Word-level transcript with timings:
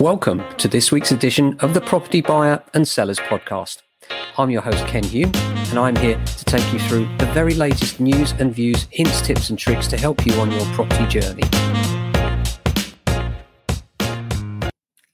Welcome 0.00 0.44
to 0.58 0.68
this 0.68 0.92
week's 0.92 1.10
edition 1.10 1.58
of 1.58 1.74
the 1.74 1.80
Property 1.80 2.20
Buyer 2.20 2.62
and 2.72 2.86
Sellers 2.86 3.18
Podcast. 3.18 3.78
I'm 4.36 4.48
your 4.48 4.62
host, 4.62 4.86
Ken 4.86 5.02
Hume, 5.02 5.32
and 5.34 5.76
I'm 5.76 5.96
here 5.96 6.14
to 6.24 6.44
take 6.44 6.72
you 6.72 6.78
through 6.78 7.08
the 7.18 7.26
very 7.34 7.54
latest 7.54 7.98
news 7.98 8.30
and 8.38 8.54
views, 8.54 8.86
hints, 8.92 9.20
tips, 9.20 9.50
and 9.50 9.58
tricks 9.58 9.88
to 9.88 9.96
help 9.96 10.24
you 10.24 10.34
on 10.34 10.52
your 10.52 10.64
property 10.66 11.04
journey. 11.08 11.42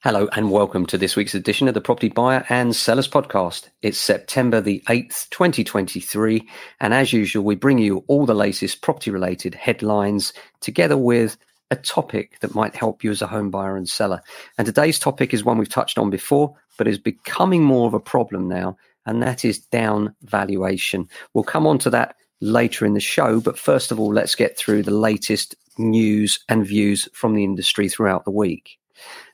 Hello, 0.00 0.28
and 0.36 0.50
welcome 0.50 0.84
to 0.84 0.98
this 0.98 1.16
week's 1.16 1.34
edition 1.34 1.66
of 1.66 1.72
the 1.72 1.80
Property 1.80 2.10
Buyer 2.10 2.44
and 2.50 2.76
Sellers 2.76 3.08
Podcast. 3.08 3.70
It's 3.80 3.96
September 3.96 4.60
the 4.60 4.82
8th, 4.86 5.30
2023, 5.30 6.46
and 6.80 6.92
as 6.92 7.10
usual, 7.10 7.42
we 7.42 7.54
bring 7.54 7.78
you 7.78 8.04
all 8.06 8.26
the 8.26 8.34
latest 8.34 8.82
property 8.82 9.10
related 9.10 9.54
headlines 9.54 10.34
together 10.60 10.98
with 10.98 11.38
a 11.70 11.76
topic 11.76 12.38
that 12.40 12.54
might 12.54 12.74
help 12.74 13.02
you 13.02 13.10
as 13.10 13.22
a 13.22 13.26
home 13.26 13.50
buyer 13.50 13.76
and 13.76 13.88
seller. 13.88 14.22
And 14.58 14.66
today's 14.66 14.98
topic 14.98 15.32
is 15.32 15.44
one 15.44 15.58
we've 15.58 15.68
touched 15.68 15.98
on 15.98 16.10
before, 16.10 16.54
but 16.78 16.88
is 16.88 16.98
becoming 16.98 17.62
more 17.62 17.86
of 17.86 17.94
a 17.94 18.00
problem 18.00 18.48
now, 18.48 18.76
and 19.06 19.22
that 19.22 19.44
is 19.44 19.58
down 19.58 20.14
valuation. 20.22 21.08
We'll 21.32 21.44
come 21.44 21.66
on 21.66 21.78
to 21.80 21.90
that 21.90 22.16
later 22.40 22.84
in 22.84 22.94
the 22.94 23.00
show, 23.00 23.40
but 23.40 23.58
first 23.58 23.90
of 23.90 23.98
all, 23.98 24.12
let's 24.12 24.34
get 24.34 24.56
through 24.58 24.82
the 24.82 24.90
latest 24.90 25.54
news 25.78 26.38
and 26.48 26.66
views 26.66 27.08
from 27.12 27.34
the 27.34 27.44
industry 27.44 27.88
throughout 27.88 28.24
the 28.24 28.30
week. 28.30 28.78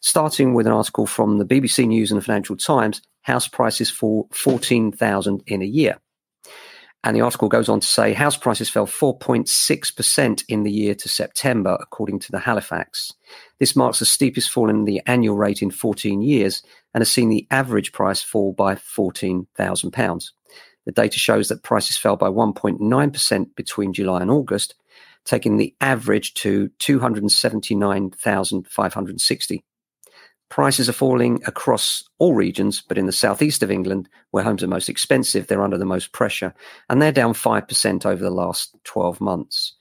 Starting 0.00 0.54
with 0.54 0.66
an 0.66 0.72
article 0.72 1.06
from 1.06 1.38
the 1.38 1.44
BBC 1.44 1.86
News 1.86 2.10
and 2.10 2.20
the 2.20 2.24
Financial 2.24 2.56
Times, 2.56 3.02
house 3.22 3.46
prices 3.46 3.90
fall 3.90 4.28
14,000 4.32 5.42
in 5.46 5.62
a 5.62 5.66
year. 5.66 5.98
And 7.02 7.16
the 7.16 7.22
article 7.22 7.48
goes 7.48 7.70
on 7.70 7.80
to 7.80 7.86
say 7.86 8.12
house 8.12 8.36
prices 8.36 8.68
fell 8.68 8.86
4.6% 8.86 10.44
in 10.48 10.64
the 10.64 10.70
year 10.70 10.94
to 10.94 11.08
September, 11.08 11.78
according 11.80 12.18
to 12.20 12.30
the 12.30 12.40
Halifax. 12.40 13.14
This 13.58 13.74
marks 13.74 14.00
the 14.00 14.04
steepest 14.04 14.50
fall 14.50 14.68
in 14.68 14.84
the 14.84 15.00
annual 15.06 15.36
rate 15.36 15.62
in 15.62 15.70
14 15.70 16.20
years 16.20 16.62
and 16.92 17.00
has 17.00 17.10
seen 17.10 17.30
the 17.30 17.46
average 17.50 17.92
price 17.92 18.22
fall 18.22 18.52
by 18.52 18.74
£14,000. 18.74 20.30
The 20.84 20.92
data 20.92 21.18
shows 21.18 21.48
that 21.48 21.62
prices 21.62 21.96
fell 21.96 22.16
by 22.16 22.28
1.9% 22.28 23.54
between 23.54 23.94
July 23.94 24.20
and 24.20 24.30
August, 24.30 24.74
taking 25.24 25.56
the 25.56 25.74
average 25.80 26.34
to 26.34 26.68
279,560. 26.80 29.64
Prices 30.50 30.88
are 30.88 30.92
falling 30.92 31.40
across 31.46 32.02
all 32.18 32.34
regions, 32.34 32.82
but 32.86 32.98
in 32.98 33.06
the 33.06 33.12
southeast 33.12 33.62
of 33.62 33.70
England, 33.70 34.08
where 34.32 34.44
homes 34.44 34.62
are 34.62 34.68
most 34.68 34.88
expensive, 34.88 35.46
they're 35.46 35.62
under 35.62 35.78
the 35.78 35.84
most 35.84 36.12
pressure, 36.12 36.52
and 36.88 37.00
they're 37.00 37.12
down 37.12 37.32
5% 37.32 38.06
over 38.06 38.22
the 38.22 38.30
last 38.30 38.76
12 38.84 39.20
months. 39.20 39.74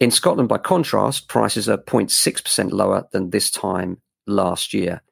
In 0.00 0.10
Scotland, 0.10 0.48
by 0.48 0.58
contrast, 0.58 1.28
prices 1.28 1.68
are 1.68 1.78
0.6% 1.78 2.72
lower 2.72 3.06
than 3.12 3.30
this 3.30 3.50
time 3.50 4.00
last 4.26 4.74
year. 4.74 5.02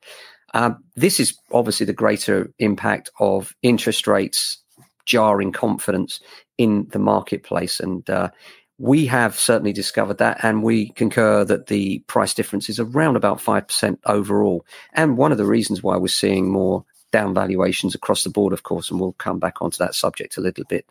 Um, 0.54 0.82
this 0.94 1.20
is 1.20 1.36
obviously 1.52 1.86
the 1.86 1.92
greater 1.92 2.52
impact 2.58 3.10
of 3.20 3.54
interest 3.62 4.06
rates 4.06 4.62
jarring 5.04 5.52
confidence 5.52 6.20
in 6.58 6.88
the 6.90 6.98
marketplace. 6.98 7.80
And 7.80 8.08
uh, 8.10 8.30
we 8.78 9.06
have 9.06 9.38
certainly 9.38 9.72
discovered 9.72 10.18
that, 10.18 10.38
and 10.42 10.62
we 10.62 10.90
concur 10.90 11.44
that 11.44 11.66
the 11.66 12.00
price 12.00 12.34
difference 12.34 12.68
is 12.68 12.78
around 12.78 13.16
about 13.16 13.38
5% 13.38 13.98
overall. 14.04 14.66
And 14.92 15.16
one 15.16 15.32
of 15.32 15.38
the 15.38 15.46
reasons 15.46 15.82
why 15.82 15.96
we're 15.96 16.08
seeing 16.08 16.50
more 16.50 16.84
down 17.10 17.32
valuations 17.32 17.94
across 17.94 18.22
the 18.22 18.30
board, 18.30 18.52
of 18.52 18.64
course, 18.64 18.90
and 18.90 19.00
we'll 19.00 19.12
come 19.12 19.38
back 19.38 19.62
onto 19.62 19.78
that 19.78 19.94
subject 19.94 20.36
a 20.36 20.42
little 20.42 20.64
bit 20.64 20.86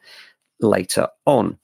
later 0.59 1.08
on. 1.25 1.58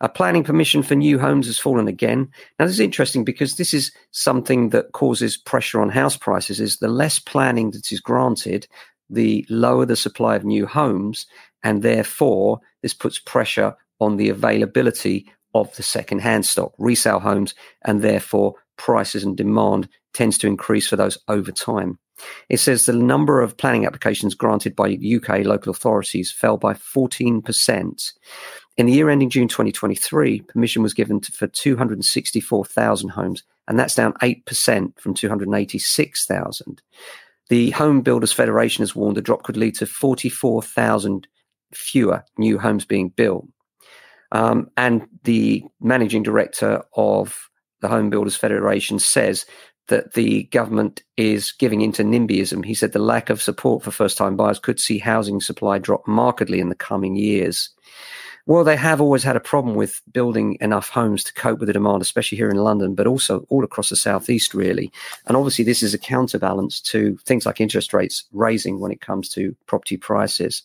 A 0.00 0.08
planning 0.08 0.44
permission 0.44 0.84
for 0.84 0.94
new 0.94 1.18
homes 1.18 1.46
has 1.46 1.58
fallen 1.58 1.88
again. 1.88 2.30
Now, 2.58 2.66
this 2.66 2.74
is 2.74 2.80
interesting 2.80 3.24
because 3.24 3.56
this 3.56 3.74
is 3.74 3.90
something 4.12 4.68
that 4.68 4.92
causes 4.92 5.36
pressure 5.36 5.80
on 5.80 5.88
house 5.88 6.16
prices. 6.16 6.60
Is 6.60 6.76
the 6.76 6.88
less 6.88 7.18
planning 7.18 7.72
that 7.72 7.90
is 7.90 7.98
granted, 7.98 8.68
the 9.10 9.44
lower 9.48 9.84
the 9.84 9.96
supply 9.96 10.36
of 10.36 10.44
new 10.44 10.66
homes, 10.66 11.26
and 11.64 11.82
therefore 11.82 12.60
this 12.82 12.94
puts 12.94 13.18
pressure 13.18 13.76
on 13.98 14.16
the 14.16 14.28
availability 14.28 15.32
of 15.54 15.74
the 15.76 15.82
second-hand 15.82 16.44
stock, 16.44 16.72
resale 16.78 17.20
homes, 17.20 17.54
and 17.84 18.02
therefore 18.02 18.54
prices 18.76 19.24
and 19.24 19.36
demand 19.36 19.88
tends 20.12 20.38
to 20.38 20.46
increase 20.46 20.86
for 20.88 20.96
those 20.96 21.18
over 21.28 21.52
time. 21.52 21.98
It 22.48 22.58
says 22.58 22.86
the 22.86 22.92
number 22.92 23.40
of 23.40 23.56
planning 23.56 23.86
applications 23.86 24.34
granted 24.34 24.76
by 24.76 24.98
UK 24.98 25.44
local 25.44 25.70
authorities 25.70 26.30
fell 26.30 26.56
by 26.56 26.74
14%. 26.74 28.12
In 28.76 28.86
the 28.86 28.92
year 28.92 29.10
ending 29.10 29.30
June 29.30 29.48
2023, 29.48 30.42
permission 30.42 30.82
was 30.82 30.94
given 30.94 31.20
to, 31.20 31.32
for 31.32 31.46
264,000 31.46 33.08
homes, 33.10 33.42
and 33.68 33.78
that's 33.78 33.94
down 33.94 34.14
8% 34.14 34.98
from 34.98 35.14
286,000. 35.14 36.82
The 37.48 37.70
Home 37.72 38.00
Builders 38.00 38.32
Federation 38.32 38.82
has 38.82 38.96
warned 38.96 39.16
the 39.16 39.22
drop 39.22 39.42
could 39.42 39.56
lead 39.56 39.74
to 39.76 39.86
44,000 39.86 41.28
fewer 41.72 42.24
new 42.38 42.58
homes 42.58 42.84
being 42.84 43.10
built. 43.10 43.46
Um, 44.34 44.68
and 44.76 45.06
the 45.22 45.64
managing 45.80 46.24
director 46.24 46.82
of 46.96 47.48
the 47.80 47.88
Home 47.88 48.10
Builders 48.10 48.36
Federation 48.36 48.98
says 48.98 49.46
that 49.88 50.14
the 50.14 50.44
government 50.44 51.02
is 51.16 51.52
giving 51.52 51.82
into 51.82 52.02
NIMBYism. 52.02 52.64
He 52.64 52.74
said 52.74 52.92
the 52.92 52.98
lack 52.98 53.30
of 53.30 53.40
support 53.40 53.82
for 53.82 53.90
first 53.90 54.18
time 54.18 54.36
buyers 54.36 54.58
could 54.58 54.80
see 54.80 54.98
housing 54.98 55.40
supply 55.40 55.78
drop 55.78 56.06
markedly 56.08 56.58
in 56.58 56.68
the 56.68 56.74
coming 56.74 57.14
years. 57.14 57.70
Well, 58.46 58.64
they 58.64 58.76
have 58.76 59.00
always 59.00 59.22
had 59.22 59.36
a 59.36 59.40
problem 59.40 59.74
with 59.74 60.02
building 60.12 60.58
enough 60.60 60.90
homes 60.90 61.24
to 61.24 61.32
cope 61.32 61.60
with 61.60 61.68
the 61.68 61.72
demand, 61.72 62.02
especially 62.02 62.36
here 62.36 62.50
in 62.50 62.56
London, 62.56 62.94
but 62.94 63.06
also 63.06 63.46
all 63.48 63.64
across 63.64 63.88
the 63.88 63.96
southeast, 63.96 64.52
really. 64.52 64.92
And 65.26 65.36
obviously, 65.36 65.64
this 65.64 65.82
is 65.82 65.94
a 65.94 65.98
counterbalance 65.98 66.80
to 66.82 67.16
things 67.24 67.46
like 67.46 67.60
interest 67.60 67.94
rates 67.94 68.24
raising 68.32 68.80
when 68.80 68.92
it 68.92 69.00
comes 69.00 69.30
to 69.30 69.56
property 69.66 69.96
prices. 69.96 70.62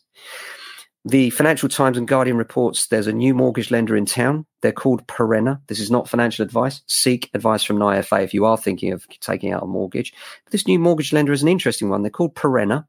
The 1.06 1.30
Financial 1.30 1.70
Times 1.70 1.98
and 1.98 2.08
Guardian 2.08 2.36
reports 2.36 2.88
there's 2.88 3.08
a 3.08 3.14
new 3.14 3.34
mortgage 3.34 3.72
lender 3.72 3.96
in 3.96 4.06
town. 4.06 4.46
They're 4.62 4.74
called 4.74 5.08
Perenna. 5.08 5.62
This 5.68 5.80
is 5.80 5.90
not 5.90 6.10
financial 6.10 6.44
advice. 6.44 6.82
Seek 6.88 7.30
advice 7.34 7.64
from 7.64 7.78
an 7.78 7.84
IFA 7.84 8.24
if 8.24 8.34
you 8.34 8.44
are 8.44 8.58
thinking 8.58 8.92
of 8.92 9.08
taking 9.22 9.54
out 9.54 9.64
a 9.64 9.66
mortgage. 9.66 10.14
But 10.44 10.52
this 10.52 10.68
new 10.68 10.78
mortgage 10.78 11.14
lender 11.14 11.32
is 11.32 11.42
an 11.42 11.48
interesting 11.48 11.90
one. 11.90 12.02
They're 12.02 12.12
called 12.12 12.36
Perenna, 12.36 12.86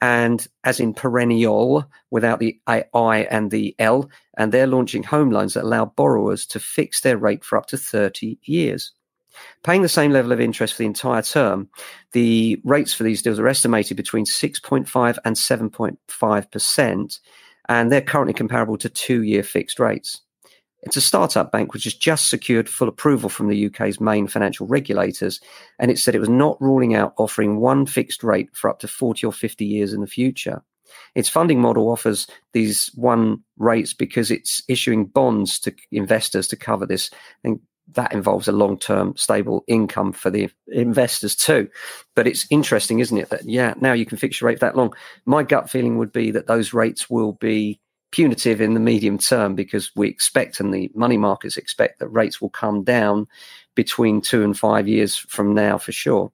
and 0.00 0.46
as 0.64 0.80
in 0.80 0.94
perennial 0.94 1.84
without 2.10 2.38
the 2.38 2.58
I 2.66 3.28
and 3.30 3.50
the 3.50 3.74
L. 3.78 4.08
And 4.38 4.50
they're 4.50 4.66
launching 4.66 5.02
home 5.02 5.30
loans 5.30 5.52
that 5.52 5.64
allow 5.64 5.84
borrowers 5.84 6.46
to 6.46 6.58
fix 6.60 7.02
their 7.02 7.18
rate 7.18 7.44
for 7.44 7.58
up 7.58 7.66
to 7.66 7.76
30 7.76 8.38
years. 8.44 8.92
Paying 9.62 9.82
the 9.82 9.88
same 9.88 10.12
level 10.12 10.32
of 10.32 10.40
interest 10.40 10.74
for 10.74 10.78
the 10.78 10.86
entire 10.86 11.22
term, 11.22 11.68
the 12.12 12.60
rates 12.64 12.92
for 12.92 13.02
these 13.02 13.22
deals 13.22 13.38
are 13.38 13.48
estimated 13.48 13.96
between 13.96 14.24
6.5 14.24 15.18
and 15.24 15.36
7.5%, 15.36 17.18
and 17.68 17.92
they're 17.92 18.00
currently 18.00 18.34
comparable 18.34 18.76
to 18.78 18.88
two 18.88 19.22
year 19.22 19.42
fixed 19.42 19.78
rates. 19.78 20.20
It's 20.82 20.98
a 20.98 21.00
startup 21.00 21.50
bank 21.50 21.72
which 21.72 21.84
has 21.84 21.94
just 21.94 22.28
secured 22.28 22.68
full 22.68 22.88
approval 22.88 23.30
from 23.30 23.48
the 23.48 23.66
UK's 23.66 24.00
main 24.00 24.26
financial 24.26 24.66
regulators, 24.66 25.40
and 25.78 25.90
it 25.90 25.98
said 25.98 26.14
it 26.14 26.20
was 26.20 26.28
not 26.28 26.60
ruling 26.60 26.94
out 26.94 27.14
offering 27.16 27.58
one 27.58 27.86
fixed 27.86 28.22
rate 28.22 28.50
for 28.52 28.68
up 28.68 28.80
to 28.80 28.88
40 28.88 29.26
or 29.26 29.32
50 29.32 29.64
years 29.64 29.94
in 29.94 30.02
the 30.02 30.06
future. 30.06 30.62
Its 31.14 31.28
funding 31.28 31.60
model 31.60 31.90
offers 31.90 32.26
these 32.52 32.90
one 32.94 33.42
rates 33.56 33.94
because 33.94 34.30
it's 34.30 34.62
issuing 34.68 35.06
bonds 35.06 35.58
to 35.60 35.74
investors 35.90 36.46
to 36.48 36.56
cover 36.56 36.86
this. 36.86 37.10
And 37.42 37.60
that 37.92 38.12
involves 38.12 38.48
a 38.48 38.52
long 38.52 38.78
term 38.78 39.16
stable 39.16 39.64
income 39.66 40.12
for 40.12 40.30
the 40.30 40.50
investors 40.68 41.36
too. 41.36 41.68
But 42.14 42.26
it's 42.26 42.46
interesting, 42.50 43.00
isn't 43.00 43.16
it? 43.16 43.30
That, 43.30 43.44
yeah, 43.44 43.74
now 43.80 43.92
you 43.92 44.06
can 44.06 44.18
fix 44.18 44.40
your 44.40 44.48
rate 44.48 44.60
that 44.60 44.76
long. 44.76 44.94
My 45.26 45.42
gut 45.42 45.70
feeling 45.70 45.98
would 45.98 46.12
be 46.12 46.30
that 46.30 46.46
those 46.46 46.72
rates 46.72 47.10
will 47.10 47.32
be 47.32 47.80
punitive 48.10 48.60
in 48.60 48.74
the 48.74 48.80
medium 48.80 49.18
term 49.18 49.54
because 49.54 49.90
we 49.96 50.08
expect 50.08 50.60
and 50.60 50.72
the 50.72 50.90
money 50.94 51.16
markets 51.16 51.56
expect 51.56 51.98
that 51.98 52.08
rates 52.08 52.40
will 52.40 52.50
come 52.50 52.84
down 52.84 53.26
between 53.74 54.20
two 54.20 54.44
and 54.44 54.56
five 54.56 54.86
years 54.86 55.16
from 55.16 55.52
now 55.52 55.76
for 55.76 55.92
sure. 55.92 56.30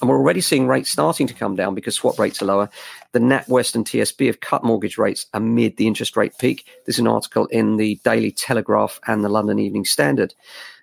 And 0.00 0.10
we're 0.10 0.18
already 0.18 0.40
seeing 0.40 0.66
rates 0.66 0.90
starting 0.90 1.26
to 1.26 1.34
come 1.34 1.56
down 1.56 1.74
because 1.74 1.94
swap 1.94 2.18
rates 2.18 2.42
are 2.42 2.46
lower. 2.46 2.68
The 3.12 3.18
NatWest 3.18 3.74
and 3.74 3.84
TSB 3.84 4.26
have 4.26 4.40
cut 4.40 4.64
mortgage 4.64 4.98
rates 4.98 5.26
amid 5.32 5.76
the 5.76 5.86
interest 5.86 6.16
rate 6.16 6.36
peak. 6.38 6.66
There's 6.84 6.98
an 6.98 7.06
article 7.06 7.46
in 7.46 7.76
the 7.76 8.00
Daily 8.04 8.30
Telegraph 8.30 9.00
and 9.06 9.24
the 9.24 9.28
London 9.28 9.58
Evening 9.58 9.84
Standard. 9.84 10.34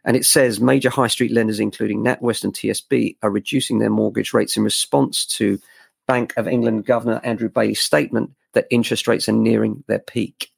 And 0.06 0.18
it 0.18 0.26
says 0.26 0.60
major 0.60 0.90
high 0.90 1.08
street 1.08 1.32
lenders, 1.32 1.60
including 1.60 2.04
NatWest 2.04 2.44
and 2.44 2.54
TSB, 2.54 3.18
are 3.24 3.30
reducing 3.30 3.80
their 3.80 3.90
mortgage 3.90 4.34
rates 4.34 4.58
in 4.58 4.64
response 4.64 5.26
to 5.38 5.60
Bank 6.08 6.34
of 6.36 6.48
England 6.48 6.86
Governor 6.86 7.22
Andrew 7.24 7.50
Bailey's 7.50 7.80
statement 7.80 8.32
that 8.54 8.68
interest 8.70 9.08
rates 9.08 9.30
are 9.30 9.34
nearing 9.34 9.84
their 9.88 10.00
peak. 10.00 10.50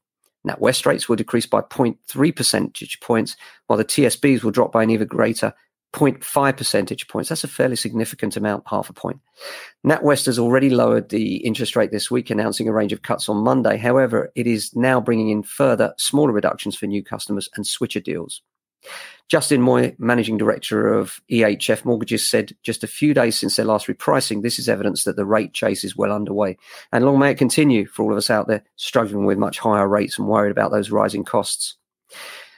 NatWest 0.48 0.86
rates 0.86 1.10
will 1.10 1.16
decrease 1.16 1.46
by 1.46 1.62
0.3 1.62 2.36
percentage 2.36 3.00
points, 3.00 3.36
while 3.68 3.78
the 3.78 3.86
TSBs 3.86 4.44
will 4.44 4.52
drop 4.52 4.72
by 4.72 4.84
an 4.84 4.92
even 4.92 5.08
greater 5.08 5.54
0.5 5.96 6.58
percentage 6.58 7.08
points. 7.08 7.30
That's 7.30 7.46
a 7.46 7.48
fairly 7.48 7.78
significant 7.78 8.36
amount, 8.36 8.64
half 8.68 8.90
a 8.90 8.94
point. 8.94 9.20
NatWest 9.86 10.26
has 10.26 10.38
already 10.38 10.70
lowered 10.70 11.10
the 11.10 11.38
interest 11.38 11.76
rate 11.76 11.92
this 11.92 12.12
week, 12.12 12.30
announcing 12.30 12.68
a 12.68 12.74
range 12.74 12.92
of 12.92 13.02
cuts 13.02 13.30
on 13.30 13.38
Monday. 13.38 13.78
However, 13.78 14.32
it 14.36 14.46
is 14.46 14.76
now 14.76 15.00
bringing 15.00 15.30
in 15.30 15.42
further 15.42 15.94
smaller 15.98 16.34
reductions 16.34 16.76
for 16.76 16.86
new 16.86 17.02
customers 17.02 17.50
and 17.56 17.66
switcher 17.66 18.02
deals. 18.02 18.42
Justin 19.30 19.62
Moy, 19.62 19.96
managing 19.98 20.38
director 20.38 20.94
of 20.94 21.20
EHF 21.32 21.86
Mortgages, 21.86 22.30
said 22.30 22.56
just 22.62 22.84
a 22.84 22.88
few 22.88 23.14
days 23.14 23.36
since 23.36 23.56
their 23.56 23.66
last 23.66 23.88
repricing, 23.88 24.44
this 24.44 24.60
is 24.60 24.70
evidence 24.70 25.06
that 25.06 25.16
the 25.16 25.26
rate 25.26 25.54
chase 25.54 25.84
is 25.84 25.96
well 25.96 26.12
underway. 26.12 26.58
And 26.92 27.06
long 27.06 27.18
may 27.18 27.32
it 27.32 27.38
continue 27.38 27.88
for 27.88 28.04
all 28.04 28.12
of 28.12 28.18
us 28.18 28.30
out 28.30 28.48
there 28.48 28.64
struggling 28.76 29.26
with 29.26 29.40
much 29.40 29.58
higher 29.58 29.88
rates 29.88 30.20
and 30.20 30.28
worried 30.28 30.52
about 30.52 30.72
those 30.72 30.92
rising 30.92 31.24
costs. 31.24 31.78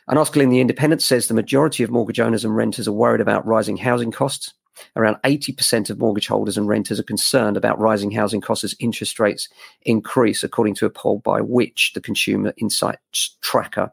An 0.10 0.18
article 0.18 0.42
in 0.42 0.50
The 0.50 0.62
Independent 0.62 1.02
says 1.02 1.28
the 1.28 1.34
majority 1.34 1.84
of 1.84 1.92
mortgage 1.92 2.22
owners 2.22 2.46
and 2.46 2.56
renters 2.56 2.88
are 2.88 2.94
worried 2.94 3.20
about 3.20 3.46
rising 3.46 3.76
housing 3.76 4.12
costs. 4.12 4.54
Around 4.96 5.18
80% 5.26 5.90
of 5.90 6.00
mortgage 6.00 6.28
holders 6.28 6.58
and 6.58 6.66
renters 6.66 6.98
are 6.98 7.04
concerned 7.04 7.58
about 7.58 7.80
rising 7.80 8.12
housing 8.12 8.40
costs 8.40 8.64
as 8.64 8.76
interest 8.80 9.20
rates 9.20 9.50
increase, 9.82 10.44
according 10.44 10.76
to 10.76 10.86
a 10.86 10.90
poll 10.90 11.20
by 11.20 11.42
Which, 11.42 11.92
the 11.94 12.00
Consumer 12.00 12.54
Insights 12.58 13.38
Tracker. 13.42 13.92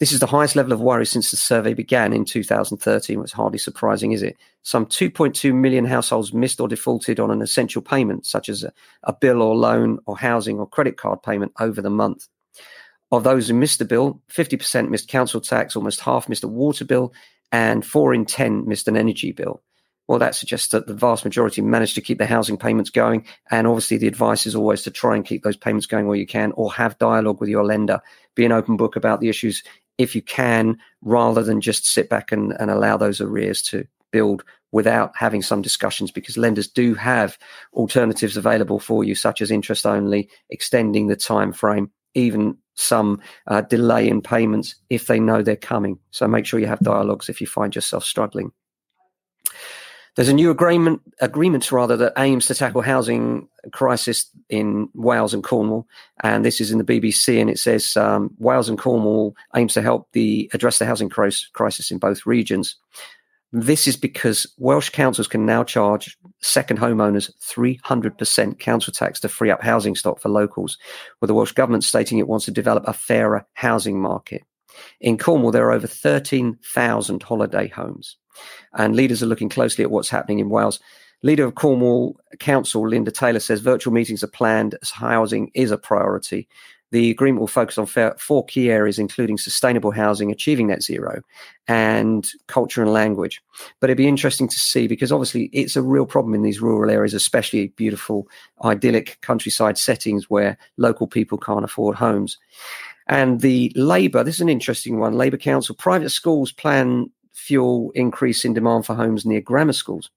This 0.00 0.10
is 0.10 0.18
the 0.18 0.26
highest 0.26 0.56
level 0.56 0.72
of 0.72 0.80
worry 0.80 1.06
since 1.06 1.30
the 1.30 1.36
survey 1.36 1.72
began 1.72 2.12
in 2.12 2.24
2013. 2.24 3.20
It's 3.20 3.32
hardly 3.32 3.58
surprising, 3.58 4.12
is 4.12 4.22
it? 4.22 4.36
Some 4.62 4.86
2.2 4.86 5.54
million 5.54 5.84
households 5.84 6.32
missed 6.32 6.60
or 6.60 6.66
defaulted 6.66 7.20
on 7.20 7.30
an 7.30 7.42
essential 7.42 7.82
payment, 7.82 8.26
such 8.26 8.48
as 8.48 8.64
a, 8.64 8.72
a 9.04 9.12
bill 9.12 9.42
or 9.42 9.54
loan 9.54 9.98
or 10.06 10.18
housing 10.18 10.58
or 10.58 10.68
credit 10.68 10.96
card 10.96 11.22
payment 11.22 11.52
over 11.60 11.80
the 11.80 11.90
month. 11.90 12.26
Of 13.10 13.24
those 13.24 13.48
who 13.48 13.54
missed 13.54 13.78
the 13.78 13.84
bill, 13.84 14.22
50% 14.30 14.90
missed 14.90 15.08
council 15.08 15.40
tax, 15.40 15.74
almost 15.74 16.00
half 16.00 16.28
missed 16.28 16.44
a 16.44 16.48
water 16.48 16.84
bill, 16.84 17.12
and 17.50 17.84
four 17.84 18.12
in 18.12 18.26
10 18.26 18.68
missed 18.68 18.88
an 18.88 18.96
energy 18.96 19.32
bill. 19.32 19.62
Well, 20.06 20.18
that 20.18 20.34
suggests 20.34 20.68
that 20.68 20.86
the 20.86 20.94
vast 20.94 21.24
majority 21.24 21.60
managed 21.60 21.94
to 21.96 22.00
keep 22.00 22.18
their 22.18 22.26
housing 22.26 22.56
payments 22.56 22.90
going. 22.90 23.26
And 23.50 23.66
obviously, 23.66 23.98
the 23.98 24.08
advice 24.08 24.46
is 24.46 24.54
always 24.54 24.82
to 24.82 24.90
try 24.90 25.14
and 25.14 25.24
keep 25.24 25.42
those 25.42 25.56
payments 25.56 25.86
going 25.86 26.06
where 26.06 26.16
you 26.16 26.26
can, 26.26 26.52
or 26.52 26.72
have 26.72 26.98
dialogue 26.98 27.40
with 27.40 27.50
your 27.50 27.64
lender. 27.64 28.00
Be 28.34 28.46
an 28.46 28.52
open 28.52 28.76
book 28.78 28.96
about 28.96 29.20
the 29.20 29.28
issues 29.28 29.62
if 29.98 30.14
you 30.14 30.22
can, 30.22 30.78
rather 31.02 31.42
than 31.42 31.60
just 31.60 31.86
sit 31.86 32.08
back 32.08 32.32
and, 32.32 32.52
and 32.58 32.70
allow 32.70 32.96
those 32.96 33.20
arrears 33.20 33.60
to 33.62 33.86
build 34.10 34.44
without 34.70 35.12
having 35.16 35.42
some 35.42 35.62
discussions 35.62 36.10
because 36.10 36.36
lenders 36.36 36.68
do 36.68 36.94
have 36.94 37.38
alternatives 37.72 38.36
available 38.36 38.78
for 38.78 39.02
you 39.02 39.14
such 39.14 39.40
as 39.40 39.50
interest 39.50 39.86
only 39.86 40.28
extending 40.50 41.06
the 41.06 41.16
time 41.16 41.52
frame 41.52 41.90
even 42.14 42.56
some 42.78 43.20
uh, 43.48 43.60
delay 43.62 44.08
in 44.08 44.22
payments 44.22 44.76
if 44.88 45.08
they 45.08 45.18
know 45.18 45.42
they're 45.42 45.56
coming. 45.56 45.98
So 46.12 46.28
make 46.28 46.46
sure 46.46 46.60
you 46.60 46.66
have 46.66 46.78
dialogues 46.78 47.28
if 47.28 47.40
you 47.40 47.46
find 47.46 47.74
yourself 47.74 48.04
struggling. 48.04 48.52
There's 50.14 50.28
a 50.28 50.34
new 50.34 50.50
agreement, 50.50 51.00
agreement 51.20 51.70
rather, 51.70 51.96
that 51.96 52.12
aims 52.18 52.46
to 52.46 52.54
tackle 52.54 52.82
housing 52.82 53.48
crisis 53.72 54.28
in 54.48 54.88
Wales 54.94 55.34
and 55.34 55.44
Cornwall, 55.44 55.86
and 56.24 56.44
this 56.44 56.60
is 56.60 56.72
in 56.72 56.78
the 56.78 56.84
BBC, 56.84 57.40
and 57.40 57.48
it 57.48 57.58
says 57.58 57.96
um, 57.96 58.34
Wales 58.38 58.68
and 58.68 58.78
Cornwall 58.78 59.36
aims 59.54 59.74
to 59.74 59.82
help 59.82 60.08
the 60.12 60.50
address 60.52 60.78
the 60.78 60.86
housing 60.86 61.08
crisis 61.08 61.90
in 61.90 61.98
both 61.98 62.26
regions. 62.26 62.76
This 63.52 63.86
is 63.86 63.96
because 63.96 64.44
Welsh 64.58 64.90
councils 64.90 65.28
can 65.28 65.46
now 65.46 65.62
charge 65.62 66.18
second 66.40 66.78
homeowners 66.78 67.30
300% 67.40 68.58
council 68.58 68.92
tax 68.92 69.20
to 69.20 69.28
free 69.28 69.50
up 69.50 69.62
housing 69.62 69.94
stock 69.94 70.20
for 70.20 70.28
locals, 70.28 70.78
with 71.20 71.28
the 71.28 71.34
Welsh 71.34 71.52
government 71.52 71.84
stating 71.84 72.18
it 72.18 72.28
wants 72.28 72.44
to 72.46 72.50
develop 72.50 72.84
a 72.86 72.92
fairer 72.92 73.46
housing 73.54 74.00
market. 74.00 74.42
In 75.00 75.18
Cornwall, 75.18 75.50
there 75.50 75.66
are 75.66 75.72
over 75.72 75.86
13,000 75.86 77.22
holiday 77.22 77.68
homes 77.68 78.16
and 78.74 78.94
leaders 78.94 79.22
are 79.22 79.26
looking 79.26 79.48
closely 79.48 79.84
at 79.84 79.90
what's 79.90 80.08
happening 80.08 80.38
in 80.38 80.50
Wales. 80.50 80.80
Leader 81.22 81.44
of 81.44 81.56
Cornwall 81.56 82.20
Council, 82.38 82.88
Linda 82.88 83.10
Taylor, 83.10 83.40
says 83.40 83.60
virtual 83.60 83.92
meetings 83.92 84.22
are 84.22 84.28
planned 84.28 84.76
as 84.82 84.90
housing 84.90 85.50
is 85.54 85.70
a 85.70 85.78
priority. 85.78 86.48
The 86.90 87.10
agreement 87.10 87.40
will 87.40 87.48
focus 87.48 87.76
on 87.78 87.86
four 88.18 88.44
key 88.46 88.70
areas, 88.70 88.98
including 88.98 89.36
sustainable 89.36 89.90
housing, 89.90 90.30
achieving 90.30 90.68
net 90.68 90.82
zero, 90.82 91.20
and 91.66 92.26
culture 92.46 92.82
and 92.82 92.92
language. 92.92 93.42
But 93.80 93.90
it'd 93.90 93.98
be 93.98 94.08
interesting 94.08 94.48
to 94.48 94.56
see 94.56 94.86
because 94.86 95.12
obviously 95.12 95.50
it's 95.52 95.76
a 95.76 95.82
real 95.82 96.06
problem 96.06 96.34
in 96.34 96.42
these 96.42 96.60
rural 96.62 96.90
areas, 96.90 97.14
especially 97.14 97.68
beautiful, 97.68 98.26
idyllic 98.64 99.18
countryside 99.20 99.76
settings 99.76 100.30
where 100.30 100.56
local 100.78 101.06
people 101.06 101.36
can't 101.36 101.64
afford 101.64 101.96
homes. 101.96 102.38
And 103.06 103.40
the 103.40 103.72
Labour, 103.74 104.22
this 104.22 104.36
is 104.36 104.40
an 104.42 104.48
interesting 104.48 104.98
one. 104.98 105.14
Labour 105.14 105.38
Council, 105.38 105.74
private 105.74 106.10
schools 106.10 106.52
plan 106.52 107.10
fuel 107.32 107.90
increase 107.94 108.44
in 108.44 108.52
demand 108.52 108.84
for 108.84 108.94
homes 108.94 109.24
near 109.24 109.40
grammar 109.40 109.72
schools. 109.72 110.10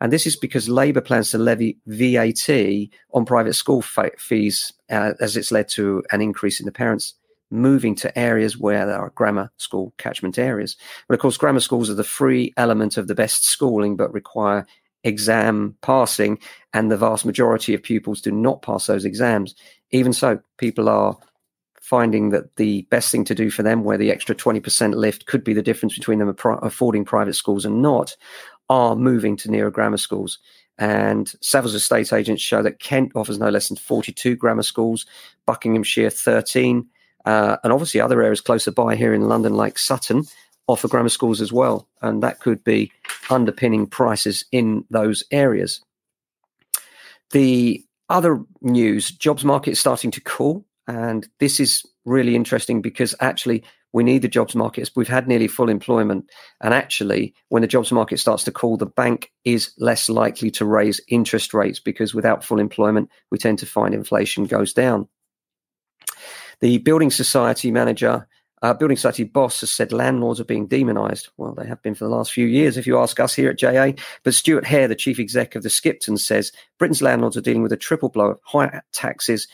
And 0.00 0.12
this 0.12 0.26
is 0.26 0.36
because 0.36 0.68
Labour 0.68 1.00
plans 1.00 1.30
to 1.30 1.38
levy 1.38 1.78
VAT 1.86 2.90
on 3.12 3.24
private 3.24 3.54
school 3.54 3.82
fees 3.82 4.72
uh, 4.90 5.12
as 5.20 5.36
it's 5.36 5.52
led 5.52 5.68
to 5.70 6.02
an 6.12 6.20
increase 6.20 6.60
in 6.60 6.66
the 6.66 6.72
parents 6.72 7.14
moving 7.50 7.94
to 7.94 8.18
areas 8.18 8.58
where 8.58 8.86
there 8.86 8.98
are 8.98 9.10
grammar 9.10 9.50
school 9.56 9.94
catchment 9.98 10.38
areas. 10.38 10.76
But 11.08 11.14
of 11.14 11.20
course, 11.20 11.36
grammar 11.36 11.60
schools 11.60 11.90
are 11.90 11.94
the 11.94 12.04
free 12.04 12.52
element 12.56 12.96
of 12.96 13.08
the 13.08 13.14
best 13.14 13.46
schooling, 13.46 13.96
but 13.96 14.12
require 14.12 14.66
exam 15.04 15.76
passing, 15.82 16.38
and 16.72 16.90
the 16.90 16.96
vast 16.96 17.24
majority 17.24 17.74
of 17.74 17.82
pupils 17.82 18.20
do 18.20 18.32
not 18.32 18.62
pass 18.62 18.86
those 18.86 19.04
exams. 19.04 19.54
Even 19.92 20.12
so, 20.12 20.40
people 20.58 20.88
are 20.88 21.16
finding 21.80 22.30
that 22.30 22.56
the 22.56 22.82
best 22.90 23.12
thing 23.12 23.24
to 23.24 23.34
do 23.34 23.48
for 23.48 23.62
them, 23.62 23.84
where 23.84 23.96
the 23.96 24.10
extra 24.10 24.34
20% 24.34 24.94
lift 24.94 25.26
could 25.26 25.44
be 25.44 25.52
the 25.52 25.62
difference 25.62 25.96
between 25.96 26.18
them 26.18 26.34
affording 26.44 27.04
private 27.04 27.34
schools 27.34 27.64
and 27.64 27.80
not, 27.80 28.16
are 28.68 28.96
moving 28.96 29.36
to 29.36 29.50
nearer 29.50 29.70
grammar 29.70 29.96
schools. 29.96 30.38
And 30.78 31.26
Savills 31.42 31.74
estate 31.74 32.12
agents 32.12 32.42
show 32.42 32.62
that 32.62 32.80
Kent 32.80 33.12
offers 33.14 33.38
no 33.38 33.48
less 33.48 33.68
than 33.68 33.76
42 33.76 34.36
grammar 34.36 34.62
schools, 34.62 35.06
Buckinghamshire 35.46 36.10
13, 36.10 36.86
uh, 37.24 37.56
and 37.64 37.72
obviously 37.72 38.00
other 38.00 38.22
areas 38.22 38.40
closer 38.40 38.70
by 38.70 38.94
here 38.94 39.14
in 39.14 39.28
London, 39.28 39.54
like 39.54 39.78
Sutton, 39.78 40.24
offer 40.66 40.88
grammar 40.88 41.08
schools 41.08 41.40
as 41.40 41.52
well. 41.52 41.88
And 42.02 42.22
that 42.22 42.40
could 42.40 42.62
be 42.62 42.92
underpinning 43.30 43.86
prices 43.86 44.44
in 44.52 44.84
those 44.90 45.24
areas. 45.30 45.80
The 47.30 47.84
other 48.08 48.44
news 48.60 49.10
jobs 49.10 49.44
market 49.44 49.72
is 49.72 49.80
starting 49.80 50.10
to 50.12 50.20
cool. 50.20 50.64
And 50.86 51.28
this 51.40 51.58
is 51.58 51.84
really 52.06 52.34
interesting 52.34 52.80
because 52.80 53.14
actually 53.20 53.62
we 53.92 54.04
need 54.04 54.22
the 54.22 54.28
jobs 54.28 54.54
market. 54.54 54.90
We've 54.94 55.08
had 55.08 55.26
nearly 55.26 55.48
full 55.48 55.70
employment. 55.70 56.30
And 56.60 56.74
actually, 56.74 57.34
when 57.48 57.62
the 57.62 57.68
jobs 57.68 57.90
market 57.90 58.18
starts 58.18 58.44
to 58.44 58.52
cool, 58.52 58.76
the 58.76 58.84
bank 58.86 59.32
is 59.44 59.72
less 59.78 60.08
likely 60.08 60.50
to 60.52 60.64
raise 60.64 61.00
interest 61.08 61.54
rates 61.54 61.80
because 61.80 62.14
without 62.14 62.44
full 62.44 62.60
employment, 62.60 63.10
we 63.30 63.38
tend 63.38 63.58
to 63.60 63.66
find 63.66 63.94
inflation 63.94 64.44
goes 64.44 64.72
down. 64.72 65.08
The 66.60 66.78
building 66.78 67.10
society 67.10 67.70
manager, 67.70 68.28
uh, 68.62 68.74
building 68.74 68.96
society 68.96 69.24
boss 69.24 69.60
has 69.60 69.70
said 69.70 69.92
landlords 69.92 70.40
are 70.40 70.44
being 70.44 70.66
demonised. 70.66 71.28
Well, 71.36 71.54
they 71.54 71.66
have 71.66 71.82
been 71.82 71.94
for 71.94 72.04
the 72.04 72.14
last 72.14 72.32
few 72.32 72.46
years, 72.46 72.76
if 72.76 72.86
you 72.86 72.98
ask 72.98 73.18
us 73.18 73.34
here 73.34 73.50
at 73.50 73.58
JA. 73.58 73.92
But 74.24 74.34
Stuart 74.34 74.66
Haire, 74.66 74.88
the 74.88 74.94
chief 74.94 75.18
exec 75.18 75.54
of 75.54 75.62
the 75.62 75.70
Skipton, 75.70 76.18
says 76.18 76.52
Britain's 76.78 77.02
landlords 77.02 77.38
are 77.38 77.42
dealing 77.42 77.62
with 77.62 77.72
a 77.72 77.78
triple 77.78 78.10
blow 78.10 78.32
of 78.32 78.40
higher 78.44 78.82
taxes 78.92 79.48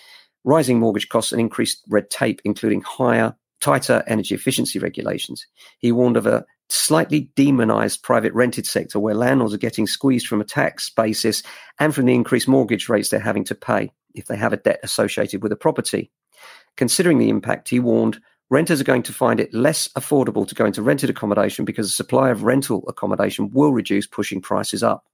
rising 0.44 0.78
mortgage 0.78 1.08
costs 1.08 1.32
and 1.32 1.40
increased 1.40 1.82
red 1.88 2.10
tape, 2.10 2.40
including 2.44 2.82
higher, 2.82 3.34
tighter 3.60 4.02
energy 4.06 4.34
efficiency 4.34 4.78
regulations. 4.78 5.46
He 5.78 5.92
warned 5.92 6.16
of 6.16 6.26
a 6.26 6.44
slightly 6.68 7.30
demonized 7.36 8.02
private 8.02 8.32
rented 8.32 8.66
sector 8.66 8.98
where 8.98 9.14
landlords 9.14 9.54
are 9.54 9.58
getting 9.58 9.86
squeezed 9.86 10.26
from 10.26 10.40
a 10.40 10.44
tax 10.44 10.90
basis 10.90 11.42
and 11.78 11.94
from 11.94 12.06
the 12.06 12.14
increased 12.14 12.48
mortgage 12.48 12.88
rates 12.88 13.10
they're 13.10 13.20
having 13.20 13.44
to 13.44 13.54
pay 13.54 13.92
if 14.14 14.26
they 14.26 14.36
have 14.36 14.52
a 14.52 14.56
debt 14.56 14.80
associated 14.82 15.42
with 15.42 15.52
a 15.52 15.56
property. 15.56 16.10
Considering 16.76 17.18
the 17.18 17.28
impact, 17.28 17.68
he 17.68 17.78
warned 17.78 18.20
renters 18.50 18.80
are 18.80 18.84
going 18.84 19.02
to 19.02 19.12
find 19.12 19.40
it 19.40 19.52
less 19.54 19.88
affordable 19.96 20.46
to 20.46 20.54
go 20.54 20.64
into 20.64 20.82
rented 20.82 21.10
accommodation 21.10 21.64
because 21.64 21.86
the 21.86 21.94
supply 21.94 22.30
of 22.30 22.42
rental 22.42 22.84
accommodation 22.88 23.50
will 23.50 23.72
reduce, 23.72 24.06
pushing 24.06 24.40
prices 24.40 24.82
up. 24.82 25.04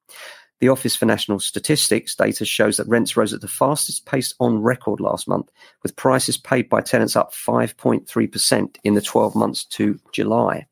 The 0.61 0.69
Office 0.69 0.97
for 0.97 1.07
National 1.07 1.39
Statistics 1.39 2.17
data 2.17 2.45
shows 2.45 2.77
that 2.77 2.89
rents 2.89 3.17
rose 3.17 3.33
at 3.33 3.41
the 3.41 3.49
fastest 3.49 4.07
pace 4.07 4.35
on 4.41 4.61
record 4.61 4.99
last 4.99 5.29
month, 5.29 5.51
with 5.83 5.95
prices 5.95 6.37
paid 6.37 6.69
by 6.69 6.81
tenants 6.81 7.15
up 7.15 7.33
5.3% 7.33 8.77
in 8.83 8.95
the 8.95 9.03
12 9.03 9.37
months 9.37 9.65
to 9.67 10.01
July. 10.13 10.67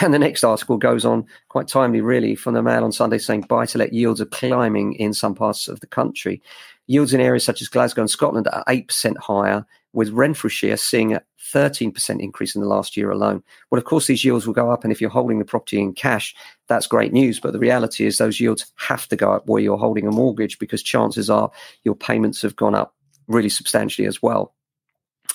And 0.00 0.12
the 0.12 0.18
next 0.18 0.42
article 0.42 0.78
goes 0.78 1.04
on 1.04 1.26
quite 1.48 1.68
timely, 1.68 2.00
really, 2.00 2.34
from 2.34 2.54
the 2.54 2.62
Mail 2.62 2.82
on 2.82 2.92
Sunday 2.92 3.18
saying 3.18 3.42
buy 3.42 3.66
to 3.66 3.78
let 3.78 3.92
yields 3.92 4.20
are 4.20 4.26
climbing 4.26 4.94
in 4.94 5.12
some 5.12 5.34
parts 5.34 5.68
of 5.68 5.80
the 5.80 5.86
country. 5.86 6.42
Yields 6.86 7.14
in 7.14 7.20
areas 7.20 7.44
such 7.44 7.60
as 7.62 7.68
Glasgow 7.68 8.02
and 8.02 8.10
Scotland 8.10 8.48
are 8.48 8.64
8% 8.64 9.16
higher, 9.18 9.66
with 9.94 10.10
Renfrewshire 10.10 10.76
seeing 10.76 11.14
a 11.14 11.22
13% 11.52 12.20
increase 12.20 12.54
in 12.54 12.60
the 12.60 12.66
last 12.66 12.96
year 12.96 13.10
alone. 13.10 13.42
Well, 13.70 13.78
of 13.78 13.84
course, 13.84 14.06
these 14.06 14.24
yields 14.24 14.46
will 14.46 14.54
go 14.54 14.70
up. 14.70 14.82
And 14.82 14.92
if 14.92 15.00
you're 15.00 15.10
holding 15.10 15.38
the 15.38 15.44
property 15.44 15.78
in 15.80 15.92
cash, 15.92 16.34
that's 16.68 16.86
great 16.86 17.12
news. 17.12 17.38
But 17.38 17.52
the 17.52 17.58
reality 17.58 18.04
is 18.04 18.18
those 18.18 18.40
yields 18.40 18.72
have 18.76 19.06
to 19.08 19.16
go 19.16 19.32
up 19.32 19.46
where 19.46 19.62
you're 19.62 19.78
holding 19.78 20.06
a 20.06 20.12
mortgage 20.12 20.58
because 20.58 20.82
chances 20.82 21.30
are 21.30 21.50
your 21.84 21.94
payments 21.94 22.42
have 22.42 22.56
gone 22.56 22.74
up 22.74 22.94
really 23.28 23.48
substantially 23.48 24.06
as 24.06 24.22
well. 24.22 24.54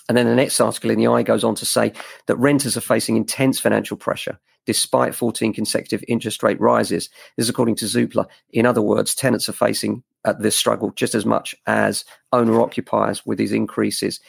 And 0.07 0.17
then 0.17 0.25
the 0.25 0.35
next 0.35 0.59
article 0.59 0.89
in 0.89 0.97
the 0.97 1.07
i 1.07 1.23
goes 1.23 1.43
on 1.43 1.55
to 1.55 1.65
say 1.65 1.93
that 2.25 2.35
renters 2.37 2.75
are 2.75 2.81
facing 2.81 3.15
intense 3.15 3.59
financial 3.59 3.95
pressure 3.95 4.39
despite 4.65 5.15
14 5.15 5.53
consecutive 5.53 6.03
interest 6.07 6.43
rate 6.43 6.59
rises. 6.59 7.09
This 7.35 7.45
is 7.45 7.49
according 7.49 7.75
to 7.77 7.85
Zoopla. 7.85 8.27
In 8.51 8.65
other 8.65 8.81
words, 8.81 9.15
tenants 9.15 9.49
are 9.49 9.53
facing 9.53 10.03
uh, 10.25 10.33
this 10.33 10.55
struggle 10.55 10.91
just 10.91 11.15
as 11.15 11.25
much 11.25 11.55
as 11.65 12.05
owner 12.31 12.61
occupiers 12.61 13.25
with 13.25 13.37
these 13.37 13.51
increases. 13.51 14.19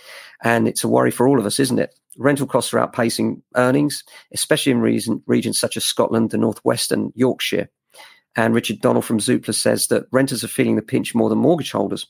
And 0.43 0.69
it's 0.69 0.85
a 0.85 0.89
worry 0.89 1.11
for 1.11 1.29
all 1.29 1.39
of 1.39 1.47
us, 1.47 1.61
isn't 1.61 1.79
it? 1.79 1.95
rental 2.17 2.47
costs 2.47 2.73
are 2.73 2.87
outpacing 2.87 3.43
earnings, 3.57 4.05
especially 4.33 4.73
in 4.73 4.81
region, 4.81 5.23
regions 5.27 5.59
such 5.59 5.77
as 5.77 5.85
Scotland, 5.85 6.31
the 6.31 6.39
Northwest, 6.39 6.93
and 6.93 7.13
Yorkshire. 7.15 7.69
And 8.37 8.55
Richard 8.55 8.81
Donnell 8.81 9.03
from 9.03 9.19
Zoopla 9.19 9.55
says 9.55 9.89
that 9.89 10.07
renters 10.13 10.45
are 10.45 10.49
feeling 10.49 10.77
the 10.77 10.83
pinch 10.83 11.17
more 11.17 11.29
than 11.29 11.39
mortgage 11.39 11.73
holders. 11.73 12.07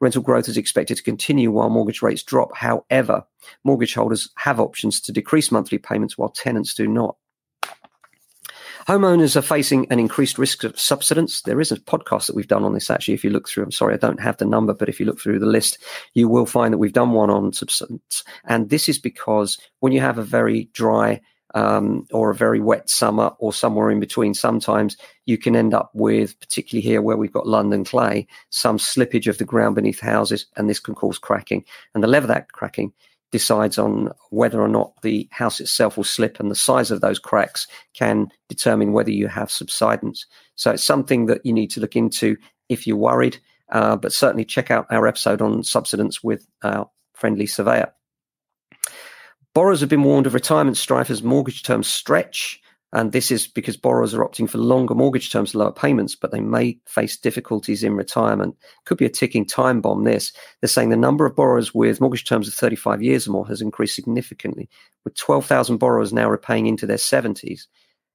Rental 0.00 0.22
growth 0.22 0.48
is 0.48 0.56
expected 0.56 0.96
to 0.96 1.02
continue 1.02 1.50
while 1.50 1.68
mortgage 1.68 2.00
rates 2.00 2.22
drop. 2.22 2.56
However, 2.56 3.24
mortgage 3.64 3.94
holders 3.94 4.30
have 4.36 4.60
options 4.60 5.00
to 5.00 5.12
decrease 5.12 5.50
monthly 5.50 5.78
payments 5.78 6.16
while 6.16 6.28
tenants 6.28 6.74
do 6.74 6.86
not. 6.86 7.16
Homeowners 8.86 9.34
are 9.34 9.42
facing 9.42 9.90
an 9.90 9.98
increased 9.98 10.36
risk 10.36 10.62
of 10.62 10.78
subsidence. 10.78 11.40
There 11.42 11.60
is 11.60 11.72
a 11.72 11.76
podcast 11.76 12.26
that 12.26 12.36
we've 12.36 12.48
done 12.48 12.64
on 12.64 12.74
this 12.74 12.90
actually. 12.90 13.14
If 13.14 13.24
you 13.24 13.30
look 13.30 13.48
through, 13.48 13.64
I'm 13.64 13.72
sorry, 13.72 13.94
I 13.94 13.98
don't 13.98 14.20
have 14.20 14.36
the 14.36 14.44
number, 14.44 14.74
but 14.74 14.90
if 14.90 15.00
you 15.00 15.06
look 15.06 15.18
through 15.18 15.38
the 15.38 15.46
list, 15.46 15.78
you 16.12 16.28
will 16.28 16.44
find 16.44 16.72
that 16.72 16.78
we've 16.78 16.92
done 16.92 17.12
one 17.12 17.30
on 17.30 17.54
subsidence. 17.54 18.22
And 18.44 18.68
this 18.68 18.86
is 18.88 18.98
because 18.98 19.58
when 19.80 19.92
you 19.92 20.00
have 20.00 20.18
a 20.18 20.22
very 20.22 20.68
dry 20.74 21.22
um, 21.54 22.06
or 22.12 22.30
a 22.30 22.34
very 22.34 22.60
wet 22.60 22.90
summer 22.90 23.32
or 23.38 23.54
somewhere 23.54 23.90
in 23.90 24.00
between, 24.00 24.34
sometimes 24.34 24.98
you 25.24 25.38
can 25.38 25.56
end 25.56 25.72
up 25.72 25.90
with, 25.94 26.38
particularly 26.40 26.86
here 26.86 27.00
where 27.00 27.16
we've 27.16 27.32
got 27.32 27.46
London 27.46 27.84
clay, 27.84 28.26
some 28.50 28.76
slippage 28.76 29.28
of 29.28 29.38
the 29.38 29.44
ground 29.46 29.76
beneath 29.76 30.00
houses, 30.00 30.44
and 30.56 30.68
this 30.68 30.80
can 30.80 30.94
cause 30.94 31.18
cracking. 31.18 31.64
And 31.94 32.02
the 32.02 32.08
level 32.08 32.30
of 32.30 32.34
that 32.34 32.52
cracking 32.52 32.92
decides 33.32 33.78
on 33.78 34.10
whether 34.30 34.60
or 34.60 34.68
not 34.68 34.92
the 35.02 35.28
house 35.32 35.60
itself 35.60 35.96
will 35.96 36.04
slip, 36.04 36.38
and 36.38 36.50
the 36.50 36.54
size 36.54 36.90
of 36.90 37.00
those 37.00 37.18
cracks 37.18 37.66
can 37.94 38.28
determine 38.48 38.92
whether 38.92 39.10
you 39.10 39.28
have 39.28 39.50
subsidence. 39.50 40.26
So 40.54 40.70
it's 40.70 40.84
something 40.84 41.26
that 41.26 41.44
you 41.44 41.52
need 41.52 41.70
to 41.72 41.80
look 41.80 41.96
into 41.96 42.36
if 42.68 42.86
you're 42.86 42.96
worried, 42.96 43.38
uh, 43.72 43.96
but 43.96 44.12
certainly 44.12 44.44
check 44.44 44.70
out 44.70 44.86
our 44.90 45.06
episode 45.06 45.42
on 45.42 45.64
subsidence 45.64 46.22
with 46.22 46.46
our 46.62 46.88
friendly 47.14 47.46
surveyor. 47.46 47.92
Borrowers 49.54 49.80
have 49.80 49.88
been 49.88 50.02
warned 50.02 50.26
of 50.26 50.34
retirement 50.34 50.76
strife 50.76 51.10
as 51.10 51.22
mortgage 51.22 51.62
terms 51.62 51.86
stretch. 51.86 52.60
And 52.94 53.10
this 53.10 53.32
is 53.32 53.48
because 53.48 53.76
borrowers 53.76 54.14
are 54.14 54.24
opting 54.24 54.48
for 54.48 54.58
longer 54.58 54.94
mortgage 54.94 55.32
terms 55.32 55.50
to 55.50 55.58
lower 55.58 55.72
payments, 55.72 56.14
but 56.14 56.30
they 56.30 56.40
may 56.40 56.78
face 56.86 57.16
difficulties 57.16 57.82
in 57.82 57.96
retirement. 57.96 58.56
Could 58.84 58.98
be 58.98 59.04
a 59.04 59.10
ticking 59.10 59.44
time 59.44 59.80
bomb, 59.80 60.04
this. 60.04 60.32
They're 60.60 60.68
saying 60.68 60.90
the 60.90 60.96
number 60.96 61.26
of 61.26 61.34
borrowers 61.34 61.74
with 61.74 62.00
mortgage 62.00 62.24
terms 62.24 62.46
of 62.46 62.54
35 62.54 63.02
years 63.02 63.26
or 63.26 63.32
more 63.32 63.48
has 63.48 63.60
increased 63.60 63.96
significantly, 63.96 64.70
with 65.02 65.16
12,000 65.16 65.78
borrowers 65.78 66.12
now 66.12 66.30
repaying 66.30 66.66
into 66.66 66.86
their 66.86 66.96
70s. 66.96 67.62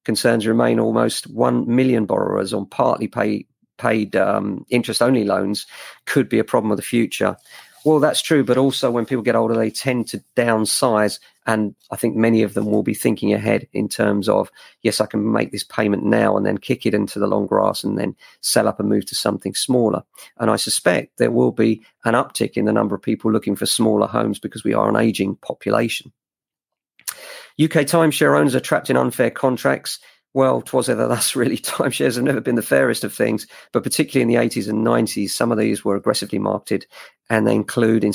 Concerns 0.06 0.48
remain 0.48 0.80
almost 0.80 1.28
1 1.28 1.68
million 1.68 2.06
borrowers 2.06 2.54
on 2.54 2.66
partly 2.66 3.10
pay, 3.10 3.46
paid 3.78 4.16
um, 4.16 4.66
interest 4.70 5.02
only 5.02 5.26
loans 5.26 5.68
could 6.06 6.30
be 6.30 6.40
a 6.40 6.46
problem 6.46 6.72
of 6.72 6.78
the 6.78 6.84
future. 6.84 7.36
Well, 7.84 8.00
that's 8.00 8.22
true, 8.22 8.44
but 8.46 8.58
also 8.58 8.92
when 8.92 9.06
people 9.06 9.24
get 9.24 9.36
older, 9.36 9.56
they 9.56 9.72
tend 9.72 10.08
to 10.10 10.24
downsize. 10.36 11.20
And 11.50 11.74
I 11.90 11.96
think 11.96 12.16
many 12.16 12.44
of 12.44 12.54
them 12.54 12.68
will 12.68 12.84
be 12.84 12.94
thinking 12.94 13.34
ahead 13.34 13.68
in 13.74 13.90
terms 13.90 14.30
of, 14.30 14.52
yes, 14.84 15.02
I 15.02 15.08
can 15.08 15.32
make 15.32 15.52
this 15.52 15.64
payment 15.64 16.06
now 16.06 16.38
and 16.38 16.46
then 16.46 16.60
kick 16.60 16.86
it 16.86 16.94
into 16.94 17.18
the 17.18 17.26
long 17.26 17.48
grass 17.48 17.84
and 17.84 17.98
then 17.98 18.16
sell 18.42 18.68
up 18.68 18.80
and 18.80 18.88
move 18.88 19.08
to 19.08 19.16
something 19.16 19.56
smaller. 19.56 20.04
And 20.38 20.52
I 20.52 20.58
suspect 20.58 21.18
there 21.18 21.32
will 21.32 21.52
be 21.52 21.82
an 22.06 22.14
uptick 22.14 22.52
in 22.52 22.66
the 22.66 22.72
number 22.72 22.94
of 22.94 23.02
people 23.02 23.32
looking 23.32 23.56
for 23.56 23.66
smaller 23.66 24.06
homes 24.06 24.38
because 24.38 24.64
we 24.64 24.76
are 24.76 24.90
an 24.90 24.96
aging 24.96 25.38
population. 25.38 26.14
UK 27.60 27.82
timeshare 27.82 28.38
owners 28.38 28.54
are 28.54 28.60
trapped 28.60 28.92
in 28.92 28.96
unfair 28.96 29.32
contracts 29.32 29.98
well, 30.34 30.62
twas 30.62 30.90
ever 30.90 31.08
thus 31.08 31.36
really. 31.36 31.58
Timeshares 31.58 32.16
have 32.16 32.24
never 32.24 32.42
been 32.42 32.56
the 32.56 32.62
fairest 32.62 33.04
of 33.04 33.14
things, 33.14 33.48
but 33.72 33.84
particularly 33.84 34.22
in 34.22 34.28
the 34.28 34.50
80s 34.50 34.70
and 34.70 34.86
90s, 34.86 35.32
some 35.32 35.52
of 35.52 35.58
these 35.58 35.84
were 35.84 35.96
aggressively 35.96 36.40
marketed 36.40 36.86
and 37.30 37.48
they 37.48 37.56
include 37.56 38.04
in 38.04 38.14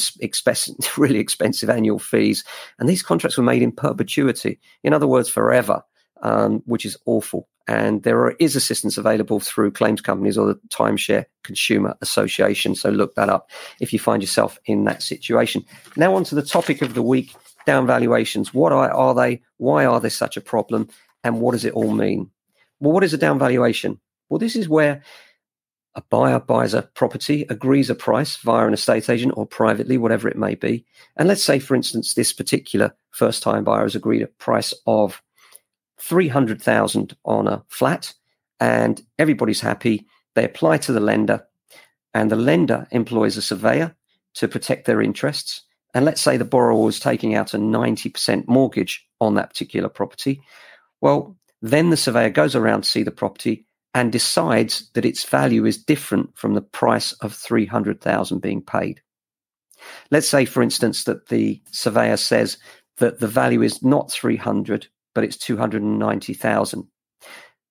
really 0.97 1.19
expensive 1.19 1.71
annual 1.71 1.99
fees. 1.99 2.45
And 2.79 2.89
these 2.89 3.03
contracts 3.03 3.37
were 3.37 3.45
made 3.45 3.63
in 3.63 3.73
perpetuity, 3.73 4.61
in 4.83 4.93
other 4.93 5.07
words, 5.07 5.29
forever, 5.29 5.83
um, 6.23 6.63
which 6.67 6.85
is 6.85 6.97
awful. 7.07 7.49
And 7.67 8.03
there 8.03 8.33
is 8.33 8.57
assistance 8.57 8.99
available 8.99 9.41
through 9.41 9.71
claims 9.71 10.03
companies 10.03 10.37
or 10.37 10.47
the 10.47 10.61
Timeshare 10.69 11.25
Consumer 11.45 11.97
Association. 12.03 12.75
So 12.75 12.91
look 12.91 13.15
that 13.15 13.31
up 13.31 13.51
if 13.81 13.91
you 13.91 13.99
find 13.99 14.23
yourself 14.23 14.59
in 14.67 14.85
that 14.85 15.03
situation. 15.03 15.65
Now, 15.97 16.15
on 16.15 16.25
to 16.25 16.35
the 16.35 16.43
topic 16.43 16.83
of 16.83 16.93
the 16.93 17.03
week 17.03 17.35
down 17.65 17.87
valuations. 17.87 18.53
What 18.53 18.73
are, 18.73 18.91
are 18.91 19.15
they? 19.15 19.41
Why 19.57 19.87
are 19.87 19.99
they 19.99 20.11
such 20.11 20.37
a 20.37 20.43
problem? 20.43 20.89
And 21.25 21.41
what 21.41 21.53
does 21.53 21.65
it 21.65 21.73
all 21.73 21.93
mean? 21.93 22.31
Well, 22.79 22.93
what 22.93 23.05
is 23.05 23.15
a 23.15 23.19
down 23.19 23.39
valuation? 23.39 23.99
Well, 24.29 24.39
this 24.39 24.55
is 24.55 24.69
where 24.69 25.03
a 25.95 26.03
buyer 26.03 26.41
buys 26.41 26.75
a 26.75 26.83
property, 26.83 27.47
agrees 27.49 27.89
a 27.89 27.95
price 27.95 28.37
via 28.37 28.67
an 28.67 28.75
estate 28.75 29.09
agent 29.09 29.35
or 29.37 29.47
privately, 29.47 29.97
whatever 29.97 30.29
it 30.29 30.37
may 30.37 30.55
be. 30.55 30.85
And 31.17 31.29
let's 31.29 31.43
say, 31.43 31.59
for 31.59 31.75
instance, 31.75 32.15
this 32.15 32.33
particular 32.33 32.95
first 33.11 33.43
time 33.43 33.65
buyer 33.65 33.83
has 33.83 33.95
agreed 33.95 34.23
a 34.23 34.27
price 34.27 34.75
of 34.87 35.23
300,000 36.01 37.17
on 37.25 37.47
a 37.47 37.63
flat 37.69 38.13
and 38.61 39.03
everybody's 39.19 39.61
happy. 39.61 40.07
They 40.35 40.45
apply 40.45 40.79
to 40.79 40.93
the 40.93 41.01
lender 41.01 41.47
and 42.13 42.31
the 42.31 42.37
lender 42.37 42.87
employs 42.91 43.37
a 43.37 43.43
surveyor 43.43 43.95
to 44.35 44.49
protect 44.49 44.87
their 44.87 45.01
interests. 45.01 45.63
And 45.95 46.05
let's 46.05 46.21
say 46.21 46.37
the 46.37 46.45
borrower 46.45 46.83
was 46.83 46.99
taking 46.99 47.35
out 47.35 47.55
a 47.55 47.59
90% 47.59 48.49
mortgage 48.49 49.07
on 49.21 49.35
that 49.35 49.51
particular 49.51 49.89
property. 49.89 50.43
Well, 51.01 51.37
then 51.63 51.91
the 51.91 51.97
surveyor 51.97 52.31
goes 52.31 52.55
around 52.55 52.83
to 52.83 52.89
see 52.89 53.03
the 53.03 53.11
property 53.11 53.67
and 53.95 54.11
decides 54.11 54.91
that 54.95 55.05
its 55.05 55.25
value 55.25 55.65
is 55.65 55.83
different 55.83 56.37
from 56.37 56.55
the 56.55 56.61
price 56.61 57.13
of 57.15 57.33
300,000 57.33 58.41
being 58.41 58.61
paid. 58.61 59.01
Let's 60.11 60.29
say, 60.29 60.45
for 60.45 60.63
instance, 60.63 61.05
that 61.05 61.29
the 61.29 61.63
surveyor 61.71 62.17
says 62.17 62.59
that 62.99 63.21
the 63.21 63.29
value 63.29 63.63
is 63.63 63.83
not 63.83 64.11
300, 64.11 64.89
but 65.15 65.25
it's 65.25 65.37
290,000. 65.37 66.89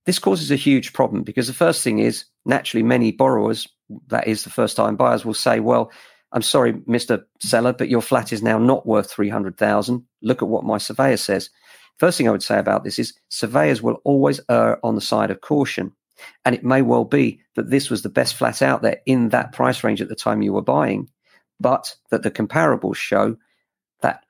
This 0.05 0.19
causes 0.19 0.51
a 0.51 0.55
huge 0.55 0.93
problem 0.93 1.23
because 1.23 1.47
the 1.47 1.53
first 1.53 1.83
thing 1.83 1.99
is 1.99 2.25
naturally 2.45 2.83
many 2.83 3.11
borrowers, 3.11 3.67
that 4.07 4.27
is 4.27 4.43
the 4.43 4.49
first 4.49 4.75
time 4.75 4.95
buyers, 4.95 5.25
will 5.25 5.33
say, 5.33 5.59
well, 5.59 5.91
I'm 6.31 6.41
sorry, 6.41 6.73
Mr. 6.73 7.23
Seller, 7.39 7.73
but 7.73 7.89
your 7.89 8.01
flat 8.01 8.33
is 8.33 8.41
now 8.41 8.57
not 8.57 8.87
worth 8.87 9.11
300,000. 9.11 10.03
Look 10.21 10.41
at 10.41 10.47
what 10.47 10.63
my 10.65 10.77
surveyor 10.77 11.17
says. 11.17 11.49
First 11.97 12.17
thing 12.17 12.27
I 12.27 12.31
would 12.31 12.43
say 12.43 12.59
about 12.59 12.83
this 12.83 12.99
is 12.99 13.13
surveyors 13.29 13.81
will 13.81 14.01
always 14.03 14.39
err 14.49 14.83
on 14.85 14.95
the 14.95 15.01
side 15.01 15.31
of 15.31 15.41
caution. 15.41 15.91
And 16.45 16.55
it 16.55 16.63
may 16.63 16.81
well 16.81 17.05
be 17.05 17.39
that 17.55 17.69
this 17.69 17.89
was 17.89 18.01
the 18.01 18.09
best 18.09 18.35
flat 18.35 18.61
out 18.61 18.81
there 18.81 19.01
in 19.05 19.29
that 19.29 19.51
price 19.51 19.83
range 19.83 20.01
at 20.01 20.09
the 20.09 20.15
time 20.15 20.41
you 20.41 20.53
were 20.53 20.61
buying, 20.61 21.09
but 21.59 21.95
that 22.11 22.23
the 22.23 22.31
comparables 22.31 22.95
show 22.95 23.35
that 24.01 24.23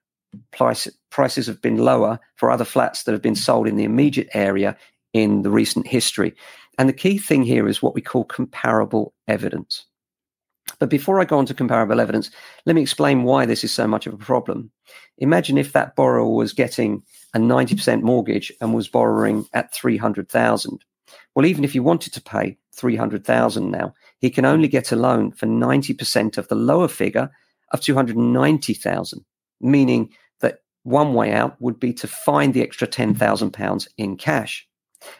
price, 0.51 0.87
prices 1.09 1.47
have 1.47 1.61
been 1.61 1.77
lower 1.77 2.19
for 2.35 2.51
other 2.51 2.65
flats 2.65 3.03
that 3.03 3.11
have 3.11 3.21
been 3.21 3.35
sold 3.35 3.67
in 3.67 3.75
the 3.75 3.83
immediate 3.83 4.29
area 4.33 4.75
in 5.13 5.43
the 5.43 5.51
recent 5.51 5.87
history. 5.87 6.33
And 6.77 6.89
the 6.89 6.93
key 6.93 7.17
thing 7.17 7.43
here 7.43 7.67
is 7.67 7.81
what 7.81 7.93
we 7.93 8.01
call 8.01 8.23
comparable 8.23 9.13
evidence. 9.27 9.85
But 10.79 10.89
before 10.89 11.19
I 11.19 11.25
go 11.25 11.37
on 11.37 11.45
to 11.47 11.53
comparable 11.53 11.99
evidence, 11.99 12.31
let 12.65 12.75
me 12.75 12.81
explain 12.81 13.23
why 13.23 13.45
this 13.45 13.63
is 13.63 13.71
so 13.71 13.87
much 13.87 14.07
of 14.07 14.13
a 14.13 14.17
problem. 14.17 14.71
Imagine 15.19 15.57
if 15.57 15.73
that 15.73 15.95
borrower 15.95 16.33
was 16.33 16.53
getting 16.53 17.03
a 17.33 17.39
90% 17.39 18.01
mortgage 18.01 18.51
and 18.61 18.73
was 18.73 18.87
borrowing 18.87 19.45
at 19.53 19.73
300,000. 19.73 20.83
Well, 21.35 21.45
even 21.45 21.63
if 21.63 21.73
he 21.73 21.79
wanted 21.79 22.13
to 22.13 22.21
pay 22.21 22.57
300,000 22.75 23.71
now, 23.71 23.93
he 24.19 24.29
can 24.29 24.45
only 24.45 24.67
get 24.67 24.91
a 24.91 24.95
loan 24.95 25.31
for 25.31 25.45
90% 25.45 26.37
of 26.37 26.47
the 26.47 26.55
lower 26.55 26.87
figure 26.87 27.31
of 27.71 27.81
290,000, 27.81 29.25
meaning 29.59 30.09
that 30.41 30.59
one 30.83 31.13
way 31.13 31.31
out 31.31 31.59
would 31.61 31.79
be 31.79 31.93
to 31.93 32.07
find 32.07 32.53
the 32.53 32.61
extra 32.61 32.87
10,000 32.87 33.51
pounds 33.51 33.87
in 33.97 34.15
cash, 34.15 34.67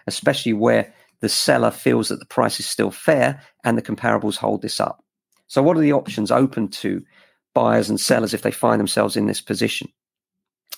especially 0.07 0.53
where 0.53 0.93
the 1.21 1.29
seller 1.29 1.71
feels 1.71 2.09
that 2.09 2.19
the 2.19 2.25
price 2.25 2.59
is 2.59 2.67
still 2.69 2.91
fair 2.91 3.41
and 3.63 3.77
the 3.77 3.81
comparables 3.81 4.35
hold 4.35 4.61
this 4.61 4.79
up. 4.79 5.03
So, 5.47 5.63
what 5.63 5.77
are 5.77 5.81
the 5.81 5.93
options 5.93 6.31
open 6.31 6.67
to 6.69 7.03
buyers 7.53 7.89
and 7.89 7.99
sellers 7.99 8.33
if 8.33 8.41
they 8.41 8.51
find 8.51 8.79
themselves 8.79 9.15
in 9.15 9.25
this 9.25 9.41
position? 9.41 9.89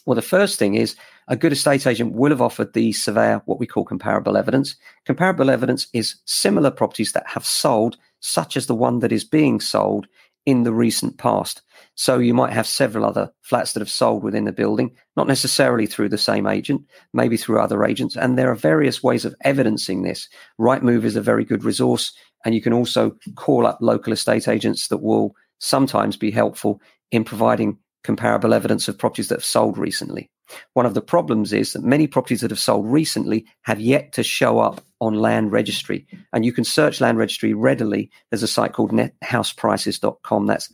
Well, 0.06 0.16
the 0.16 0.22
first 0.22 0.60
thing 0.60 0.76
is 0.76 0.96
a 1.28 1.36
good 1.36 1.52
estate 1.52 1.88
agent 1.88 2.14
will 2.14 2.30
have 2.30 2.42
offered 2.42 2.74
the 2.74 2.92
surveyor 2.94 3.42
what 3.46 3.60
we 3.60 3.66
call 3.66 3.84
comparable 3.84 4.38
evidence. 4.38 4.76
Comparable 5.06 5.50
evidence 5.50 5.88
is 5.94 6.16
similar 6.26 6.70
properties 6.70 7.14
that 7.14 7.28
have 7.28 7.46
sold, 7.46 7.98
such 8.20 8.56
as 8.56 8.68
the 8.68 8.76
one 8.76 9.00
that 9.00 9.12
is 9.12 9.24
being 9.24 9.60
sold 9.60 10.08
in 10.46 10.64
the 10.64 10.74
recent 10.74 11.18
past. 11.18 11.64
So 11.96 12.20
you 12.20 12.34
might 12.34 12.54
have 12.54 12.68
several 12.68 13.06
other 13.06 13.32
flats 13.42 13.74
that 13.74 13.80
have 13.80 13.90
sold 13.90 14.22
within 14.22 14.44
the 14.44 14.52
building, 14.52 14.96
not 15.16 15.28
necessarily 15.28 15.88
through 15.88 16.10
the 16.10 16.18
same 16.18 16.46
agent, 16.46 16.84
maybe 17.14 17.38
through 17.38 17.60
other 17.60 17.84
agents. 17.84 18.16
And 18.16 18.38
there 18.38 18.52
are 18.52 18.56
various 18.56 19.02
ways 19.02 19.26
of 19.26 19.34
evidencing 19.42 20.04
this. 20.04 20.30
Rightmove 20.60 21.04
is 21.04 21.16
a 21.16 21.22
very 21.22 21.46
good 21.46 21.64
resource. 21.64 22.14
And 22.44 22.54
you 22.54 22.62
can 22.62 22.74
also 22.74 23.16
call 23.36 23.66
up 23.66 23.80
local 23.82 24.14
estate 24.14 24.48
agents 24.48 24.90
that 24.90 25.02
will 25.02 25.36
sometimes 25.60 26.16
be 26.16 26.30
helpful 26.30 26.80
in 27.12 27.24
providing 27.24 27.80
comparable 28.06 28.54
evidence 28.54 28.88
of 28.88 28.98
properties 28.98 29.28
that 29.28 29.40
have 29.40 29.46
sold 29.46 29.78
recently. 29.78 30.30
One 30.74 30.86
of 30.86 30.94
the 30.94 31.02
problems 31.02 31.52
is 31.52 31.74
that 31.74 31.84
many 31.84 32.08
properties 32.08 32.42
that 32.42 32.52
have 32.52 32.60
sold 32.60 32.86
recently 32.86 33.46
have 33.64 33.80
yet 33.80 34.14
to 34.14 34.24
show 34.24 34.60
up 34.60 34.82
on 35.02 35.16
land 35.16 35.52
registry. 35.52 36.06
And 36.32 36.46
you 36.46 36.54
can 36.54 36.64
search 36.64 37.02
land 37.02 37.18
registry 37.18 37.54
readily. 37.54 38.12
There's 38.30 38.44
a 38.44 38.48
site 38.48 38.74
called 38.74 38.92
nethouseprices.com. 38.92 40.46
That's 40.46 40.70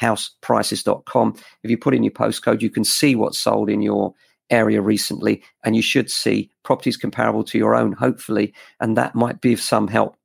houseprices.com. 0.00 1.36
If 1.62 1.70
you 1.70 1.78
put 1.78 1.94
in 1.94 2.02
your 2.02 2.12
postcode, 2.12 2.62
you 2.62 2.70
can 2.70 2.84
see 2.84 3.14
what's 3.14 3.38
sold 3.38 3.70
in 3.70 3.82
your 3.82 4.14
area 4.50 4.80
recently, 4.80 5.42
and 5.64 5.74
you 5.74 5.82
should 5.82 6.10
see 6.10 6.50
properties 6.64 6.96
comparable 6.96 7.44
to 7.44 7.58
your 7.58 7.74
own, 7.74 7.92
hopefully, 7.92 8.52
and 8.80 8.96
that 8.96 9.14
might 9.14 9.40
be 9.40 9.52
of 9.52 9.60
some 9.60 9.88
help. 9.88 10.16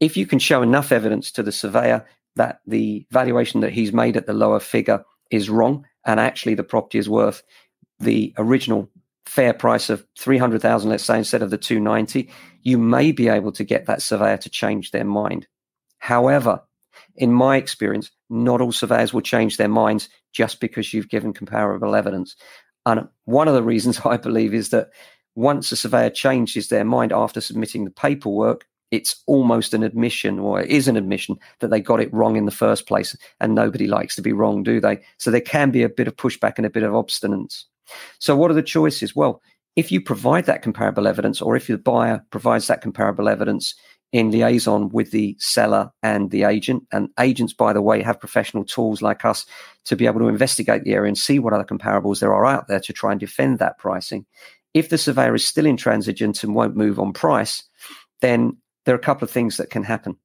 If 0.00 0.16
you 0.16 0.26
can 0.26 0.38
show 0.38 0.62
enough 0.62 0.92
evidence 0.92 1.30
to 1.32 1.42
the 1.42 1.52
surveyor 1.52 2.06
that 2.36 2.60
the 2.66 3.06
valuation 3.10 3.60
that 3.60 3.72
he's 3.72 3.92
made 3.92 4.16
at 4.16 4.26
the 4.26 4.32
lower 4.32 4.60
figure 4.60 5.04
is 5.30 5.50
wrong, 5.50 5.86
and 6.04 6.18
actually 6.20 6.54
the 6.54 6.64
property 6.64 6.98
is 6.98 7.08
worth 7.08 7.42
the 8.00 8.32
original 8.38 8.88
fair 9.26 9.52
price 9.52 9.90
of 9.90 10.06
300,000 10.18 10.88
let's 10.88 11.04
say 11.04 11.18
instead 11.18 11.42
of 11.42 11.50
the 11.50 11.58
290 11.58 12.30
you 12.62 12.78
may 12.78 13.12
be 13.12 13.28
able 13.28 13.52
to 13.52 13.62
get 13.62 13.84
that 13.84 14.00
surveyor 14.00 14.38
to 14.38 14.48
change 14.48 14.90
their 14.90 15.04
mind. 15.04 15.46
However 15.98 16.62
in 17.16 17.32
my 17.32 17.56
experience 17.56 18.10
not 18.30 18.60
all 18.62 18.72
surveyors 18.72 19.12
will 19.12 19.20
change 19.20 19.56
their 19.56 19.68
minds 19.68 20.08
just 20.32 20.60
because 20.60 20.94
you've 20.94 21.10
given 21.10 21.34
comparable 21.34 21.94
evidence. 21.94 22.36
And 22.86 23.06
one 23.26 23.48
of 23.48 23.54
the 23.54 23.62
reasons 23.62 24.00
i 24.06 24.16
believe 24.16 24.54
is 24.54 24.70
that 24.70 24.88
once 25.34 25.70
a 25.70 25.76
surveyor 25.76 26.10
changes 26.10 26.68
their 26.68 26.84
mind 26.84 27.12
after 27.12 27.40
submitting 27.40 27.84
the 27.84 27.90
paperwork 27.90 28.66
it's 28.90 29.22
almost 29.26 29.74
an 29.74 29.82
admission 29.82 30.38
or 30.38 30.60
it 30.60 30.70
is 30.70 30.88
an 30.88 30.96
admission 30.96 31.36
that 31.60 31.68
they 31.68 31.80
got 31.80 32.00
it 32.00 32.12
wrong 32.12 32.36
in 32.36 32.46
the 32.46 32.50
first 32.50 32.86
place 32.86 33.16
and 33.40 33.54
nobody 33.54 33.86
likes 33.86 34.16
to 34.16 34.22
be 34.22 34.32
wrong 34.32 34.62
do 34.62 34.80
they 34.80 34.98
so 35.18 35.30
there 35.30 35.40
can 35.40 35.70
be 35.70 35.82
a 35.82 35.88
bit 35.88 36.08
of 36.08 36.16
pushback 36.16 36.54
and 36.56 36.66
a 36.66 36.70
bit 36.70 36.82
of 36.82 36.92
obstinance 36.92 37.64
so, 38.18 38.36
what 38.36 38.50
are 38.50 38.54
the 38.54 38.62
choices? 38.62 39.14
Well, 39.14 39.42
if 39.76 39.92
you 39.92 40.00
provide 40.00 40.46
that 40.46 40.62
comparable 40.62 41.06
evidence, 41.06 41.40
or 41.40 41.56
if 41.56 41.66
the 41.66 41.78
buyer 41.78 42.24
provides 42.30 42.66
that 42.66 42.80
comparable 42.80 43.28
evidence 43.28 43.74
in 44.10 44.30
liaison 44.30 44.88
with 44.88 45.10
the 45.10 45.36
seller 45.38 45.90
and 46.02 46.30
the 46.30 46.44
agent, 46.44 46.84
and 46.92 47.10
agents, 47.20 47.52
by 47.52 47.72
the 47.72 47.82
way, 47.82 48.02
have 48.02 48.18
professional 48.18 48.64
tools 48.64 49.02
like 49.02 49.24
us 49.24 49.46
to 49.84 49.96
be 49.96 50.06
able 50.06 50.20
to 50.20 50.28
investigate 50.28 50.84
the 50.84 50.94
area 50.94 51.08
and 51.08 51.18
see 51.18 51.38
what 51.38 51.52
other 51.52 51.64
comparables 51.64 52.20
there 52.20 52.34
are 52.34 52.46
out 52.46 52.68
there 52.68 52.80
to 52.80 52.92
try 52.92 53.12
and 53.12 53.20
defend 53.20 53.58
that 53.58 53.78
pricing. 53.78 54.26
If 54.74 54.88
the 54.88 54.98
surveyor 54.98 55.34
is 55.34 55.46
still 55.46 55.66
intransigent 55.66 56.42
and 56.42 56.54
won't 56.54 56.76
move 56.76 56.98
on 56.98 57.12
price, 57.12 57.62
then 58.20 58.56
there 58.88 58.94
are 58.94 58.98
a 58.98 59.02
couple 59.02 59.26
of 59.26 59.30
things 59.30 59.58
that 59.58 59.68
can 59.68 59.82
happen. 59.82 60.16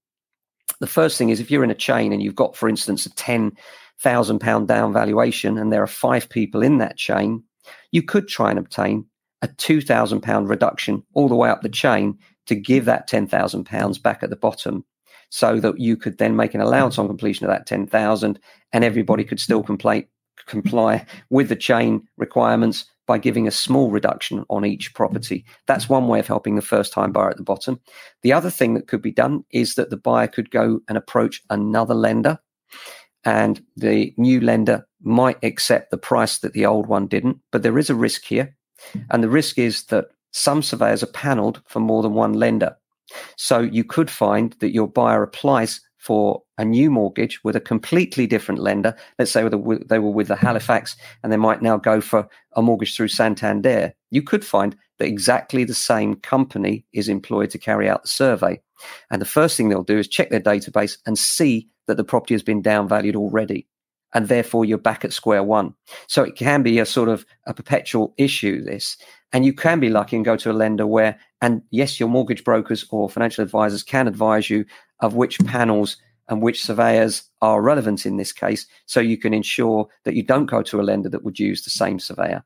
The 0.80 0.88
first 0.88 1.18
thing 1.18 1.28
is 1.28 1.42
if 1.42 1.52
you're 1.52 1.66
in 1.66 1.70
a 1.70 1.76
chain 1.76 2.14
and 2.14 2.24
you've 2.24 2.34
got, 2.34 2.56
for 2.56 2.70
instance, 2.70 3.06
a 3.06 3.14
ten 3.16 3.52
thousand 4.00 4.40
pound 4.40 4.70
down 4.70 4.94
valuation, 4.94 5.58
and 5.58 5.70
there 5.70 5.84
are 5.84 5.88
five 5.88 6.30
people 6.30 6.64
in 6.64 6.78
that 6.78 6.96
chain, 6.96 7.44
you 7.92 8.02
could 8.02 8.30
try 8.30 8.50
and 8.50 8.58
obtain 8.58 9.06
a 9.42 9.50
£2,000 9.50 10.50
reduction 10.50 11.04
all 11.14 11.28
the 11.28 11.36
way 11.36 11.50
up 11.50 11.62
the 11.62 11.68
chain 11.68 12.18
to 12.46 12.56
give 12.56 12.86
that 12.86 13.10
£10,000 13.10 14.02
back 14.02 14.24
at 14.24 14.30
the 14.30 14.38
bottom 14.38 14.86
so 15.30 15.60
that 15.60 15.78
you 15.78 15.98
could 15.98 16.18
then 16.18 16.38
make 16.38 16.54
an 16.54 16.62
allowance 16.62 16.98
on 16.98 17.08
completion 17.08 17.46
of 17.46 17.52
that 17.52 17.66
10,000 17.66 18.40
and 18.72 18.84
everybody 18.86 19.26
could 19.26 19.42
still 19.42 19.62
comply, 19.62 20.08
comply 20.46 21.06
with 21.30 21.50
the 21.50 21.56
chain 21.58 22.08
requirements 22.16 22.86
by 23.06 23.18
giving 23.18 23.48
a 23.48 23.52
small 23.52 23.92
reduction 23.92 24.46
on 24.50 24.66
each 24.66 24.94
property. 24.94 25.46
That's 25.68 25.90
one 25.90 26.08
way 26.08 26.20
of 26.20 26.28
helping 26.28 26.56
the 26.56 26.62
first 26.62 26.94
time 26.94 27.12
buyer 27.12 27.30
at 27.30 27.38
the 27.38 27.44
bottom. 27.44 27.80
The 28.22 28.34
other 28.34 28.50
thing 28.50 28.74
that 28.76 28.88
could 28.88 29.02
be 29.02 29.12
done 29.12 29.44
is 29.52 29.76
that 29.76 29.90
the 29.90 29.98
buyer 29.98 30.28
could 30.28 30.52
go 30.52 30.80
and 30.88 30.98
approach 30.98 31.42
another 31.50 31.94
lender 31.94 32.40
and 33.26 33.64
the 33.76 34.14
new 34.18 34.42
lender 34.42 34.86
might 35.02 35.38
accept 35.44 35.92
the 35.92 35.98
price 35.98 36.40
that 36.40 36.54
the 36.54 36.66
old 36.66 36.88
one 36.88 37.08
didn't, 37.08 37.40
but 37.52 37.64
there 37.64 37.78
is 37.78 37.90
a 37.90 37.96
risk 37.96 38.26
here. 38.26 38.56
And 39.12 39.24
the 39.24 39.30
risk 39.30 39.58
is 39.58 39.86
that 39.86 40.08
some 40.32 40.62
surveyors 40.62 41.04
are 41.04 41.08
paneled 41.08 41.62
for 41.68 41.80
more 41.80 42.04
than 42.04 42.14
one 42.14 42.34
lender. 42.34 42.76
So 43.38 43.60
you 43.60 43.84
could 43.84 44.10
find 44.10 44.54
that 44.60 44.74
your 44.74 44.88
buyer 44.88 45.24
applies 45.24 45.80
for 46.04 46.44
a 46.58 46.66
new 46.66 46.92
mortgage 46.92 47.42
with 47.46 47.56
a 47.56 47.62
completely 47.62 48.28
different 48.28 48.60
lender. 48.60 48.94
Let's 49.18 49.32
say 49.32 49.48
they 49.48 50.00
were 50.00 50.12
with 50.12 50.28
the 50.28 50.36
Halifax 50.36 50.98
and 51.24 51.32
they 51.32 51.38
might 51.38 51.62
now 51.62 51.78
go 51.78 52.02
for 52.02 52.28
a 52.58 52.62
mortgage 52.62 52.94
through 52.94 53.08
Santander. 53.08 53.94
You 54.12 54.22
could 54.22 54.46
find 54.46 54.76
that 55.00 55.08
exactly 55.08 55.64
the 55.64 55.74
same 55.74 56.16
company 56.16 56.86
is 56.92 57.08
employed 57.08 57.52
to 57.52 57.58
carry 57.58 57.88
out 57.88 58.02
the 58.02 58.10
survey. 58.10 58.60
And 59.12 59.22
the 59.22 59.26
first 59.26 59.56
thing 59.56 59.70
they'll 59.70 59.84
do 59.84 59.98
is 59.98 60.10
check 60.10 60.30
their 60.30 60.42
database 60.42 60.98
and 61.06 61.18
see 61.18 61.70
that 61.88 61.96
the 61.96 62.04
property 62.04 62.34
has 62.34 62.44
been 62.44 62.62
downvalued 62.62 63.16
already 63.16 63.66
and 64.14 64.28
therefore 64.28 64.66
you're 64.66 64.78
back 64.78 65.06
at 65.06 65.14
square 65.14 65.42
one. 65.42 65.74
So 66.08 66.22
it 66.22 66.36
can 66.36 66.64
be 66.64 66.80
a 66.80 66.86
sort 66.86 67.08
of 67.08 67.26
a 67.48 67.54
perpetual 67.54 68.14
issue, 68.18 68.62
this. 68.62 68.98
And 69.34 69.46
you 69.46 69.54
can 69.54 69.80
be 69.80 69.90
lucky 69.90 70.16
and 70.16 70.24
go 70.24 70.38
to 70.38 70.52
a 70.52 70.54
lender 70.54 70.86
where, 70.86 71.20
and 71.42 71.64
yes, 71.72 72.00
your 72.00 72.08
mortgage 72.08 72.44
brokers 72.44 72.86
or 72.92 73.10
financial 73.10 73.44
advisors 73.44 73.84
can 73.84 74.08
advise 74.08 74.50
you 74.50 74.64
of 75.00 75.16
which 75.16 75.40
panels 75.40 75.98
and 76.30 76.42
which 76.42 76.64
surveyors 76.64 77.24
are 77.42 77.62
relevant 77.62 78.06
in 78.06 78.18
this 78.18 78.32
case. 78.32 78.66
So 78.86 79.00
you 79.00 79.18
can 79.18 79.34
ensure 79.34 79.88
that 80.06 80.14
you 80.14 80.24
don't 80.24 80.46
go 80.46 80.62
to 80.62 80.80
a 80.80 80.84
lender 80.84 81.10
that 81.10 81.24
would 81.24 81.40
use 81.40 81.64
the 81.64 81.72
same 81.72 82.00
surveyor. 82.00 82.44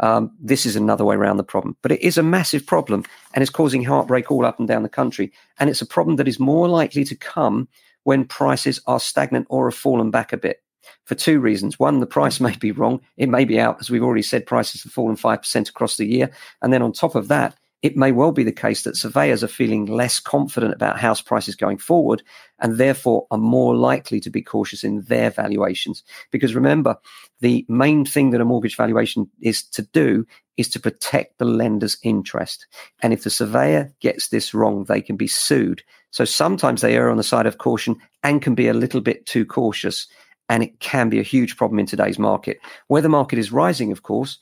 Um, 0.00 0.32
this 0.40 0.66
is 0.66 0.74
another 0.74 1.04
way 1.04 1.16
around 1.16 1.36
the 1.36 1.44
problem. 1.44 1.76
But 1.82 1.92
it 1.92 2.00
is 2.00 2.18
a 2.18 2.22
massive 2.22 2.66
problem 2.66 3.04
and 3.34 3.42
it's 3.42 3.50
causing 3.50 3.84
heartbreak 3.84 4.30
all 4.30 4.44
up 4.44 4.58
and 4.58 4.66
down 4.66 4.82
the 4.82 4.88
country. 4.88 5.32
And 5.58 5.70
it's 5.70 5.82
a 5.82 5.86
problem 5.86 6.16
that 6.16 6.28
is 6.28 6.40
more 6.40 6.68
likely 6.68 7.04
to 7.04 7.14
come 7.14 7.68
when 8.04 8.24
prices 8.24 8.80
are 8.86 9.00
stagnant 9.00 9.46
or 9.48 9.70
have 9.70 9.78
fallen 9.78 10.10
back 10.10 10.32
a 10.32 10.36
bit 10.36 10.62
for 11.04 11.14
two 11.14 11.40
reasons. 11.40 11.78
One, 11.78 12.00
the 12.00 12.06
price 12.06 12.40
may 12.46 12.56
be 12.56 12.72
wrong. 12.72 13.00
It 13.16 13.28
may 13.28 13.44
be 13.44 13.58
out. 13.58 13.78
As 13.80 13.90
we've 13.90 14.02
already 14.02 14.22
said, 14.22 14.46
prices 14.46 14.82
have 14.82 14.92
fallen 14.92 15.16
5% 15.16 15.68
across 15.68 15.96
the 15.96 16.06
year. 16.06 16.30
And 16.60 16.72
then 16.72 16.82
on 16.82 16.92
top 16.92 17.14
of 17.14 17.28
that, 17.28 17.56
it 17.82 17.96
may 17.96 18.12
well 18.12 18.30
be 18.30 18.44
the 18.44 18.52
case 18.52 18.82
that 18.82 18.96
surveyors 18.96 19.42
are 19.42 19.48
feeling 19.48 19.86
less 19.86 20.20
confident 20.20 20.72
about 20.72 21.00
house 21.00 21.20
prices 21.20 21.56
going 21.56 21.78
forward 21.78 22.22
and 22.60 22.78
therefore 22.78 23.26
are 23.32 23.38
more 23.38 23.74
likely 23.74 24.20
to 24.20 24.30
be 24.30 24.40
cautious 24.40 24.84
in 24.84 25.02
their 25.02 25.30
valuations. 25.30 26.04
Because 26.30 26.54
remember, 26.54 26.96
the 27.40 27.66
main 27.68 28.04
thing 28.04 28.30
that 28.30 28.40
a 28.40 28.44
mortgage 28.44 28.76
valuation 28.76 29.28
is 29.40 29.64
to 29.70 29.82
do 29.82 30.24
is 30.56 30.68
to 30.68 30.80
protect 30.80 31.38
the 31.38 31.44
lender's 31.44 31.96
interest. 32.04 32.66
And 33.02 33.12
if 33.12 33.24
the 33.24 33.30
surveyor 33.30 33.92
gets 34.00 34.28
this 34.28 34.54
wrong, 34.54 34.84
they 34.84 35.00
can 35.00 35.16
be 35.16 35.26
sued. 35.26 35.82
So 36.12 36.24
sometimes 36.24 36.82
they 36.82 36.94
err 36.94 37.10
on 37.10 37.16
the 37.16 37.24
side 37.24 37.46
of 37.46 37.58
caution 37.58 37.96
and 38.22 38.40
can 38.40 38.54
be 38.54 38.68
a 38.68 38.74
little 38.74 39.00
bit 39.00 39.26
too 39.26 39.44
cautious 39.44 40.06
and 40.52 40.62
it 40.62 40.80
can 40.80 41.08
be 41.08 41.18
a 41.18 41.22
huge 41.22 41.56
problem 41.56 41.78
in 41.78 41.86
today's 41.86 42.18
market. 42.18 42.60
Where 42.88 43.00
the 43.00 43.08
market 43.08 43.38
is 43.38 43.50
rising, 43.50 43.90
of 43.90 44.02
course, 44.02 44.38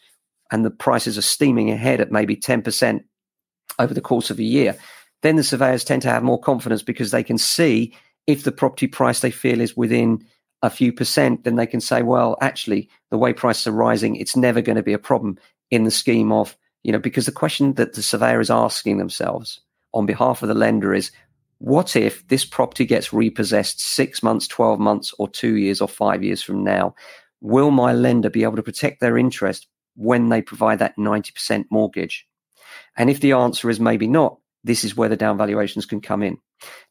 and 0.51 0.65
the 0.65 0.71
prices 0.71 1.17
are 1.17 1.23
steaming 1.23 1.71
ahead 1.71 2.01
at 2.01 2.11
maybe 2.11 2.35
10% 2.35 3.05
over 3.79 3.95
the 3.95 4.01
course 4.01 4.29
of 4.29 4.41
a 4.41 4.43
year, 4.43 4.77
then 5.23 5.37
the 5.37 5.45
surveyors 5.45 5.85
tend 5.85 6.03
to 6.03 6.09
have 6.09 6.25
more 6.25 6.41
confidence 6.41 6.83
because 6.83 7.13
they 7.13 7.23
can 7.23 7.39
see 7.39 7.95
if 8.27 8.43
the 8.43 8.51
property 8.51 8.89
price 8.89 9.21
they 9.21 9.31
feel 9.31 9.61
is 9.61 9.77
within 9.77 10.27
a 10.63 10.69
few 10.69 10.93
percent, 10.93 11.45
then 11.45 11.55
they 11.55 11.67
can 11.67 11.81
say, 11.81 12.03
well, 12.03 12.37
actually, 12.41 12.91
the 13.13 13.19
way 13.19 13.33
prices 13.33 13.69
are 13.69 13.73
rising, 13.73 14.17
it's 14.17 14.35
never 14.35 14.61
going 14.61 14.75
to 14.75 14.83
be 14.83 14.93
a 14.93 14.99
problem 14.99 15.39
in 15.71 15.85
the 15.85 15.93
scheme 15.93 16.33
of, 16.33 16.57
you 16.83 16.91
know, 16.91 16.99
because 16.99 17.27
the 17.27 17.31
question 17.31 17.75
that 17.75 17.93
the 17.93 18.03
surveyor 18.03 18.41
is 18.41 18.51
asking 18.51 18.99
themselves 18.99 19.61
on 19.95 20.07
behalf 20.07 20.43
of 20.43 20.49
the 20.49 20.55
lender 20.57 20.93
is, 20.93 21.13
what 21.61 21.95
if 21.95 22.27
this 22.29 22.47
property 22.47 22.87
gets 22.87 23.13
repossessed 23.13 23.83
six 23.83 24.23
months, 24.23 24.49
12 24.49 24.81
months, 24.81 25.15
or 25.19 25.29
two 25.29 25.57
years, 25.57 25.83
or 25.83 25.89
five 25.89 26.25
years 26.25 26.43
from 26.43 26.65
now? 26.65 26.95
Will 27.43 27.71
my 27.71 27.93
lender 27.93 28.31
be 28.31 28.45
able 28.45 28.57
to 28.57 28.63
protect 28.63 29.01
their 29.01 29.19
interest 29.19 29.67
when 29.95 30.31
they 30.31 30.41
provide 30.41 30.79
that 30.79 30.97
90% 30.97 31.67
mortgage? 31.71 32.27
And 32.97 33.11
if 33.11 33.21
the 33.21 33.33
answer 33.33 33.69
is 33.69 33.79
maybe 33.79 34.07
not, 34.07 34.39
this 34.65 34.85
is 34.85 34.97
where 34.97 35.11
the 35.11 35.19
down 35.19 35.37
valuations 35.37 35.85
can 35.85 36.01
come 36.01 36.23
in. 36.23 36.39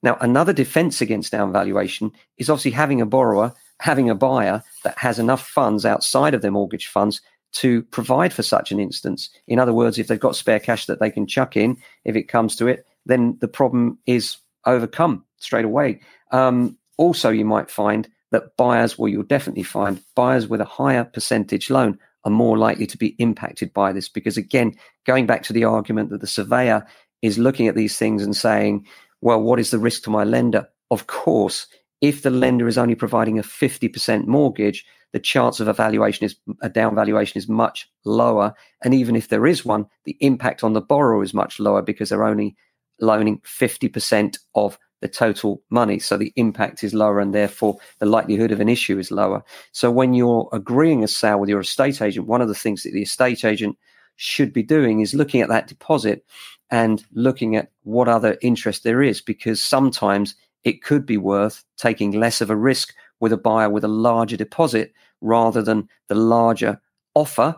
Now, 0.04 0.18
another 0.22 0.54
defense 0.54 1.02
against 1.02 1.32
down 1.32 1.52
valuation 1.52 2.12
is 2.38 2.48
obviously 2.48 2.72
having 2.72 3.02
a 3.02 3.08
borrower, 3.08 3.54
having 3.80 4.08
a 4.08 4.16
buyer 4.16 4.64
that 4.84 5.00
has 5.00 5.18
enough 5.18 5.48
funds 5.48 5.84
outside 5.84 6.36
of 6.36 6.44
their 6.44 6.52
mortgage 6.52 6.86
funds 6.86 7.22
to 7.54 7.82
provide 7.86 8.34
for 8.34 8.44
such 8.44 8.72
an 8.72 8.80
instance. 8.80 9.32
In 9.48 9.58
other 9.58 9.74
words, 9.74 9.98
if 9.98 10.08
they've 10.08 10.20
got 10.20 10.36
spare 10.36 10.60
cash 10.60 10.86
that 10.86 11.00
they 11.00 11.10
can 11.10 11.26
chuck 11.26 11.58
in, 11.58 11.78
if 12.06 12.16
it 12.16 12.28
comes 12.28 12.56
to 12.58 12.68
it, 12.68 12.86
then 13.08 13.36
the 13.42 13.48
problem 13.48 13.98
is 14.06 14.38
overcome 14.66 15.26
straight 15.38 15.66
away. 15.66 16.02
Um, 16.32 16.78
also, 16.98 17.30
you 17.30 17.46
might 17.46 17.72
find 17.72 18.08
that 18.32 18.56
buyers, 18.58 18.98
well, 18.98 19.10
you'll 19.10 19.24
definitely 19.24 19.64
find 19.64 20.02
buyers 20.16 20.48
with 20.48 20.62
a 20.62 20.66
higher 20.66 21.04
percentage 21.04 21.70
loan 21.70 21.98
are 22.26 22.32
more 22.32 22.58
likely 22.58 22.86
to 22.86 22.98
be 22.98 23.16
impacted 23.20 23.74
by 23.74 23.94
this 23.94 24.10
because, 24.10 24.38
again, 24.38 24.76
going 25.06 25.26
back 25.26 25.44
to 25.44 25.54
the 25.54 25.64
argument 25.64 26.10
that 26.10 26.22
the 26.22 26.28
surveyor 26.28 26.86
is 27.22 27.38
looking 27.38 27.68
at 27.68 27.76
these 27.76 27.98
things 27.98 28.24
and 28.24 28.36
saying, 28.36 28.86
well, 29.22 29.42
what 29.42 29.60
is 29.60 29.72
the 29.72 29.80
risk 29.80 30.04
to 30.04 30.10
my 30.10 30.24
lender? 30.24 30.68
Of 30.92 31.08
course, 31.08 31.68
if 32.02 32.22
the 32.22 32.30
lender 32.30 32.68
is 32.68 32.78
only 32.78 32.96
providing 32.96 33.40
a 33.40 33.44
50% 33.44 34.26
mortgage, 34.26 34.86
the 35.12 35.20
chance 35.20 35.60
of 35.60 35.68
a 35.68 35.74
valuation 35.74 36.26
is 36.26 36.36
a 36.62 36.70
down 36.70 36.96
valuation 36.96 37.38
is 37.38 37.50
much 37.50 37.90
lower. 38.06 38.54
And 38.84 38.94
even 38.94 39.16
if 39.16 39.30
there 39.30 39.48
is 39.48 39.66
one, 39.66 39.88
the 40.06 40.18
impact 40.20 40.64
on 40.64 40.74
the 40.74 40.82
borrower 40.82 41.24
is 41.24 41.34
much 41.34 41.60
lower 41.60 41.82
because 41.82 42.10
they're 42.10 42.24
only 42.24 42.56
loaning 43.00 43.40
50% 43.40 44.38
of 44.56 44.78
the 45.02 45.08
total 45.08 45.62
money. 45.70 46.00
So 46.00 46.18
the 46.18 46.34
impact 46.36 46.84
is 46.84 46.94
lower 46.94 47.20
and 47.20 47.34
therefore 47.34 47.78
the 48.00 48.06
likelihood 48.06 48.52
of 48.52 48.60
an 48.60 48.70
issue 48.70 49.00
is 49.00 49.12
lower. 49.12 49.44
So 49.72 49.90
when 49.92 50.14
you're 50.14 50.50
agreeing 50.52 51.04
a 51.04 51.08
sale 51.08 51.40
with 51.40 51.50
your 51.50 51.62
estate 51.62 52.02
agent, 52.02 52.28
one 52.28 52.42
of 52.42 52.48
the 52.48 52.56
things 52.56 52.84
that 52.84 52.92
the 52.92 53.04
estate 53.04 53.46
agent 53.46 53.78
should 54.18 54.52
be 54.52 54.64
doing 54.64 55.00
is 55.00 55.14
looking 55.14 55.42
at 55.42 55.50
that 55.50 55.68
deposit 55.68 56.26
and 56.70 57.06
looking 57.14 57.56
at 57.56 57.72
what 57.84 58.10
other 58.10 58.38
interest 58.42 58.84
there 58.84 59.02
is, 59.02 59.22
because 59.22 59.62
sometimes 59.62 60.36
it 60.64 60.84
could 60.84 61.06
be 61.06 61.18
worth 61.18 61.64
taking 61.78 62.12
less 62.12 62.42
of 62.42 62.50
a 62.50 62.56
risk 62.56 62.94
with 63.22 63.32
a 63.32 63.38
buyer 63.38 63.70
with 63.70 63.84
a 63.84 63.90
larger 63.90 64.38
deposit 64.38 64.94
rather 65.22 65.62
than 65.62 65.88
the 66.10 66.16
larger 66.16 66.80
offer, 67.16 67.56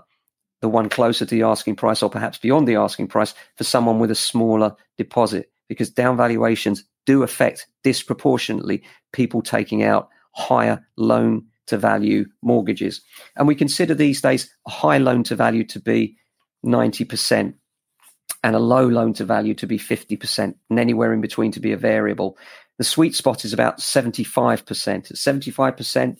the 0.62 0.70
one 0.70 0.90
closer 0.90 1.26
to 1.26 1.36
the 1.36 1.44
asking 1.44 1.76
price 1.76 2.02
or 2.02 2.10
perhaps 2.10 2.38
beyond 2.38 2.68
the 2.68 2.76
asking 2.76 3.08
price 3.08 3.34
for 3.58 3.64
someone 3.64 4.00
with 4.00 4.12
a 4.12 4.16
smaller 4.16 4.76
deposit 4.98 5.52
because 5.68 5.90
down 5.90 6.18
valuations 6.18 6.84
do 7.06 7.24
affect 7.24 7.68
disproportionately 7.84 8.84
people 9.12 9.42
taking 9.42 9.84
out 9.84 10.10
higher 10.34 10.86
loan 10.98 11.46
to 11.68 11.78
value 11.78 12.26
mortgages. 12.42 13.02
And 13.36 13.48
we 13.48 13.56
consider 13.56 13.96
these 13.96 14.22
days 14.22 14.54
a 14.68 14.72
high 14.72 14.98
loan 14.98 15.24
to 15.24 15.36
value 15.36 15.64
to 15.66 15.80
be 15.80 16.18
90% 16.66 17.54
and 18.44 18.56
a 18.56 18.60
low 18.60 18.88
loan 18.88 19.14
to 19.14 19.26
value 19.26 19.54
to 19.56 19.68
be 19.68 19.78
50% 19.78 20.56
and 20.70 20.80
anywhere 20.80 21.14
in 21.14 21.22
between 21.22 21.52
to 21.54 21.60
be 21.60 21.72
a 21.72 21.78
variable. 21.78 22.38
The 22.78 22.84
sweet 22.84 23.16
spot 23.16 23.46
is 23.46 23.54
about 23.54 23.80
75%. 23.80 24.66
At 24.66 25.06
75%, 25.06 26.18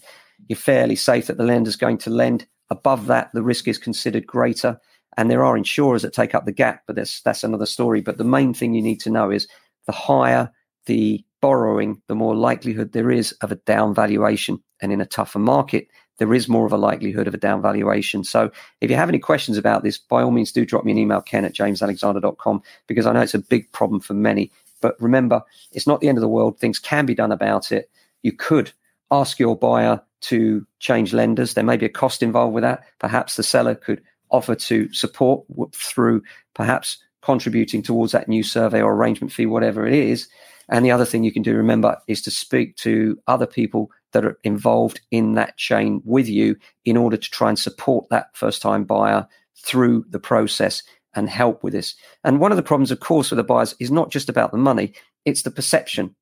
you're 0.48 0.58
fairly 0.58 0.96
safe 0.96 1.28
that 1.28 1.38
the 1.38 1.44
lender's 1.44 1.76
going 1.76 1.98
to 2.00 2.10
lend. 2.10 2.48
Above 2.72 3.06
that, 3.06 3.30
the 3.34 3.44
risk 3.44 3.68
is 3.68 3.78
considered 3.78 4.26
greater. 4.26 4.80
And 5.18 5.30
there 5.30 5.44
are 5.44 5.58
insurers 5.58 6.02
that 6.02 6.14
take 6.14 6.34
up 6.34 6.46
the 6.46 6.54
gap, 6.54 6.84
but 6.88 6.96
that's, 6.96 7.22
that's 7.22 7.44
another 7.44 7.66
story. 7.66 8.02
But 8.02 8.18
the 8.18 8.24
main 8.24 8.54
thing 8.54 8.74
you 8.74 8.82
need 8.82 9.02
to 9.02 9.10
know 9.10 9.30
is 9.30 9.48
the 9.86 9.92
higher 9.92 10.50
the 10.86 11.24
borrowing, 11.42 12.02
the 12.08 12.16
more 12.16 12.36
likelihood 12.36 12.94
there 12.94 13.12
is 13.12 13.34
of 13.42 13.52
a 13.52 13.56
down 13.56 13.94
valuation. 13.94 14.62
And 14.82 14.92
in 14.92 15.02
a 15.02 15.06
tougher 15.06 15.40
market, 15.40 15.88
there 16.18 16.34
is 16.34 16.48
more 16.48 16.66
of 16.66 16.72
a 16.72 16.78
likelihood 16.78 17.28
of 17.28 17.34
a 17.34 17.38
down 17.38 17.62
valuation. 17.62 18.24
So 18.24 18.52
if 18.80 18.90
you 18.90 18.96
have 18.96 19.10
any 19.10 19.20
questions 19.20 19.58
about 19.58 19.84
this, 19.84 19.98
by 19.98 20.24
all 20.24 20.32
means, 20.32 20.52
do 20.52 20.66
drop 20.66 20.86
me 20.86 20.92
an 20.92 20.98
email, 20.98 21.22
ken 21.22 21.46
at 21.46 21.54
jamesalexander.com, 21.54 22.62
because 22.88 23.06
I 23.06 23.14
know 23.14 23.22
it's 23.22 23.34
a 23.34 23.40
big 23.40 23.72
problem 23.72 24.00
for 24.00 24.14
many. 24.14 24.52
But 24.82 24.96
remember, 25.00 25.42
it's 25.72 25.88
not 25.88 26.00
the 26.00 26.10
end 26.10 26.18
of 26.18 26.22
the 26.22 26.28
world. 26.28 26.60
Things 26.60 26.80
can 26.80 27.06
be 27.06 27.16
done 27.16 27.32
about 27.32 27.72
it. 27.72 27.90
You 28.24 28.34
could 28.34 28.72
ask 29.12 29.40
your 29.40 29.58
buyer 29.58 30.02
to 30.22 30.66
change 30.80 31.14
lenders. 31.14 31.54
There 31.54 31.64
may 31.64 31.78
be 31.78 31.86
a 31.86 31.90
cost 31.90 32.24
involved 32.24 32.54
with 32.54 32.64
that. 32.64 32.84
Perhaps 33.00 33.36
the 33.36 33.44
seller 33.44 33.76
could 33.76 34.02
offer 34.30 34.56
to 34.56 34.92
support 34.94 35.46
through 35.74 36.24
perhaps 36.54 36.98
contributing 37.22 37.82
towards 37.82 38.12
that 38.12 38.28
new 38.28 38.44
survey 38.44 38.82
or 38.82 38.94
arrangement 38.94 39.32
fee, 39.32 39.46
whatever 39.46 39.86
it 39.86 39.94
is. 39.94 40.28
And 40.70 40.86
the 40.86 40.92
other 40.92 41.06
thing 41.06 41.24
you 41.24 41.34
can 41.34 41.44
do, 41.44 41.56
remember, 41.56 41.98
is 42.08 42.22
to 42.24 42.32
speak 42.32 42.78
to 42.78 43.20
other 43.28 43.46
people 43.46 43.92
that 44.14 44.26
are 44.26 44.40
involved 44.44 45.02
in 45.12 45.34
that 45.34 45.58
chain 45.58 46.02
with 46.06 46.28
you 46.28 46.56
in 46.86 46.98
order 46.98 47.18
to 47.18 47.32
try 47.32 47.50
and 47.50 47.60
support 47.60 48.08
that 48.10 48.36
first 48.36 48.62
time 48.62 48.86
buyer 48.86 49.28
through 49.58 50.06
the 50.10 50.20
process 50.20 50.82
and 51.14 51.30
help 51.30 51.64
with 51.64 51.74
this. 51.74 51.96
And 52.24 52.40
one 52.40 52.52
of 52.52 52.58
the 52.58 52.64
problems, 52.64 52.92
of 52.92 53.00
course, 53.00 53.32
with 53.32 53.38
the 53.38 53.44
buyers 53.44 53.76
is 53.80 53.92
not 53.92 54.12
just 54.12 54.30
about 54.30 54.52
the 54.52 54.58
money, 54.58 54.94
it's 55.26 55.42
the 55.42 55.52
perception. 55.52 56.16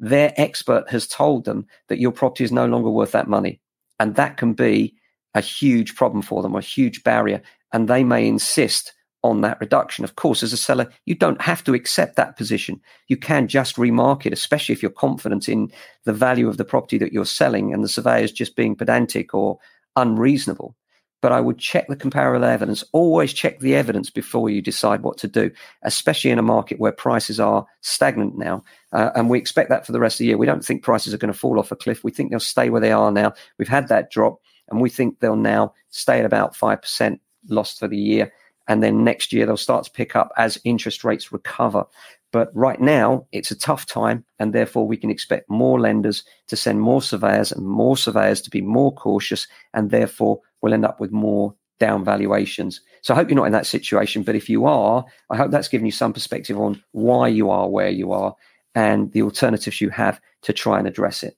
Their 0.00 0.32
expert 0.36 0.90
has 0.90 1.06
told 1.06 1.44
them 1.44 1.66
that 1.88 2.00
your 2.00 2.10
property 2.10 2.42
is 2.42 2.50
no 2.50 2.66
longer 2.66 2.90
worth 2.90 3.12
that 3.12 3.28
money. 3.28 3.60
And 4.00 4.16
that 4.16 4.38
can 4.38 4.54
be 4.54 4.96
a 5.34 5.40
huge 5.40 5.94
problem 5.94 6.22
for 6.22 6.42
them, 6.42 6.56
a 6.56 6.60
huge 6.60 7.04
barrier. 7.04 7.42
And 7.72 7.86
they 7.86 8.02
may 8.02 8.26
insist 8.26 8.94
on 9.22 9.42
that 9.42 9.60
reduction. 9.60 10.02
Of 10.02 10.16
course, 10.16 10.42
as 10.42 10.54
a 10.54 10.56
seller, 10.56 10.88
you 11.04 11.14
don't 11.14 11.42
have 11.42 11.62
to 11.64 11.74
accept 11.74 12.16
that 12.16 12.38
position. 12.38 12.80
You 13.08 13.18
can 13.18 13.46
just 13.46 13.76
remarket, 13.76 14.32
especially 14.32 14.72
if 14.72 14.82
you're 14.82 14.90
confident 14.90 15.48
in 15.48 15.70
the 16.04 16.14
value 16.14 16.48
of 16.48 16.56
the 16.56 16.64
property 16.64 16.96
that 16.98 17.12
you're 17.12 17.26
selling 17.26 17.74
and 17.74 17.84
the 17.84 17.88
surveyor 17.88 18.24
is 18.24 18.32
just 18.32 18.56
being 18.56 18.74
pedantic 18.74 19.34
or 19.34 19.58
unreasonable. 19.96 20.74
But 21.20 21.32
I 21.32 21.40
would 21.42 21.58
check 21.58 21.86
the 21.88 21.96
comparable 21.96 22.46
evidence. 22.46 22.82
Always 22.92 23.34
check 23.34 23.60
the 23.60 23.74
evidence 23.74 24.08
before 24.08 24.48
you 24.48 24.62
decide 24.62 25.02
what 25.02 25.18
to 25.18 25.28
do, 25.28 25.50
especially 25.82 26.30
in 26.30 26.38
a 26.38 26.42
market 26.42 26.80
where 26.80 26.92
prices 26.92 27.38
are 27.38 27.66
stagnant 27.82 28.38
now. 28.38 28.64
Uh, 28.92 29.10
and 29.14 29.30
we 29.30 29.38
expect 29.38 29.70
that 29.70 29.86
for 29.86 29.92
the 29.92 30.00
rest 30.00 30.16
of 30.16 30.18
the 30.18 30.26
year. 30.26 30.36
We 30.38 30.46
don't 30.46 30.64
think 30.64 30.82
prices 30.82 31.14
are 31.14 31.18
going 31.18 31.32
to 31.32 31.38
fall 31.38 31.58
off 31.58 31.72
a 31.72 31.76
cliff. 31.76 32.02
We 32.02 32.10
think 32.10 32.30
they'll 32.30 32.40
stay 32.40 32.70
where 32.70 32.80
they 32.80 32.92
are 32.92 33.12
now. 33.12 33.34
We've 33.58 33.68
had 33.68 33.88
that 33.88 34.10
drop, 34.10 34.40
and 34.68 34.80
we 34.80 34.90
think 34.90 35.20
they'll 35.20 35.36
now 35.36 35.74
stay 35.90 36.18
at 36.18 36.24
about 36.24 36.54
5% 36.54 37.20
lost 37.48 37.78
for 37.78 37.88
the 37.88 37.96
year 37.96 38.32
and 38.70 38.84
then 38.84 39.02
next 39.02 39.32
year 39.32 39.46
they'll 39.46 39.56
start 39.56 39.84
to 39.84 39.90
pick 39.90 40.14
up 40.14 40.30
as 40.36 40.56
interest 40.62 41.02
rates 41.02 41.32
recover. 41.32 41.84
But 42.30 42.54
right 42.54 42.80
now, 42.80 43.26
it's 43.32 43.50
a 43.50 43.58
tough 43.58 43.84
time, 43.84 44.24
and 44.38 44.52
therefore 44.52 44.86
we 44.86 44.96
can 44.96 45.10
expect 45.10 45.50
more 45.50 45.80
lenders 45.80 46.22
to 46.46 46.56
send 46.56 46.80
more 46.80 47.02
surveyors 47.02 47.50
and 47.50 47.66
more 47.66 47.96
surveyors 47.96 48.40
to 48.42 48.50
be 48.50 48.60
more 48.60 48.94
cautious, 48.94 49.48
and 49.74 49.90
therefore 49.90 50.38
we'll 50.62 50.72
end 50.72 50.84
up 50.84 51.00
with 51.00 51.10
more 51.10 51.52
down 51.80 52.04
valuations. 52.04 52.80
So 53.02 53.12
I 53.12 53.16
hope 53.16 53.28
you're 53.28 53.36
not 53.36 53.46
in 53.46 53.52
that 53.52 53.66
situation, 53.66 54.22
but 54.22 54.36
if 54.36 54.48
you 54.48 54.66
are, 54.66 55.04
I 55.30 55.36
hope 55.36 55.50
that's 55.50 55.66
given 55.66 55.86
you 55.86 55.92
some 55.92 56.12
perspective 56.12 56.56
on 56.56 56.80
why 56.92 57.26
you 57.26 57.50
are 57.50 57.68
where 57.68 57.90
you 57.90 58.12
are 58.12 58.36
and 58.74 59.12
the 59.12 59.22
alternatives 59.22 59.80
you 59.80 59.90
have 59.90 60.20
to 60.42 60.52
try 60.52 60.78
and 60.78 60.86
address 60.86 61.22
it. 61.22 61.36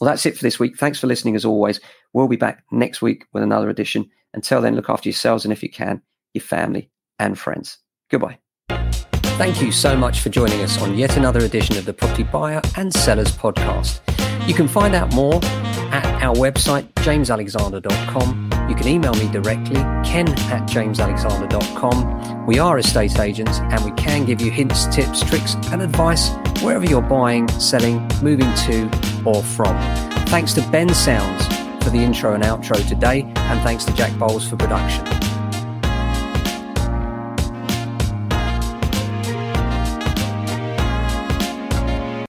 Well, 0.00 0.10
that's 0.10 0.26
it 0.26 0.36
for 0.36 0.42
this 0.42 0.58
week. 0.58 0.76
Thanks 0.76 0.98
for 1.00 1.06
listening 1.06 1.36
as 1.36 1.44
always. 1.44 1.80
We'll 2.12 2.28
be 2.28 2.36
back 2.36 2.64
next 2.70 3.00
week 3.00 3.24
with 3.32 3.42
another 3.42 3.70
edition. 3.70 4.10
Until 4.34 4.60
then, 4.60 4.76
look 4.76 4.90
after 4.90 5.08
yourselves 5.08 5.44
and 5.44 5.52
if 5.52 5.62
you 5.62 5.70
can, 5.70 6.02
your 6.34 6.42
family, 6.42 6.90
and 7.18 7.38
friends. 7.38 7.78
Goodbye. 8.10 8.38
Thank 9.38 9.60
you 9.60 9.70
so 9.70 9.96
much 9.96 10.20
for 10.20 10.28
joining 10.30 10.62
us 10.62 10.80
on 10.80 10.96
yet 10.96 11.16
another 11.16 11.40
edition 11.40 11.76
of 11.76 11.84
the 11.84 11.92
Property 11.92 12.22
Buyer 12.22 12.62
and 12.76 12.92
Sellers 12.92 13.32
Podcast. 13.36 14.00
You 14.48 14.54
can 14.54 14.68
find 14.68 14.94
out 14.94 15.12
more 15.14 15.40
at 15.92 16.22
our 16.22 16.34
website, 16.34 16.92
jamesalexander.com. 16.94 18.68
You 18.68 18.74
can 18.74 18.88
email 18.88 19.14
me 19.14 19.30
directly, 19.30 19.76
ken 20.04 20.28
at 20.28 20.68
jamesalexander.com. 20.68 22.46
We 22.46 22.58
are 22.58 22.78
estate 22.78 23.18
agents 23.18 23.58
and 23.58 23.84
we 23.84 23.90
can 23.92 24.24
give 24.24 24.40
you 24.40 24.50
hints, 24.50 24.86
tips, 24.86 25.22
tricks, 25.24 25.54
and 25.70 25.82
advice 25.82 26.30
wherever 26.62 26.84
you're 26.84 27.02
buying, 27.02 27.48
selling, 27.60 28.06
moving 28.22 28.52
to, 28.66 28.90
or 29.24 29.42
from. 29.42 29.76
Thanks 30.26 30.52
to 30.54 30.62
Ben 30.70 30.92
Sounds 30.92 31.46
for 31.84 31.90
the 31.90 31.98
intro 31.98 32.34
and 32.34 32.42
outro 32.42 32.86
today, 32.88 33.22
and 33.22 33.60
thanks 33.60 33.84
to 33.84 33.92
Jack 33.94 34.16
Bowles 34.18 34.48
for 34.48 34.56
production. 34.56 35.35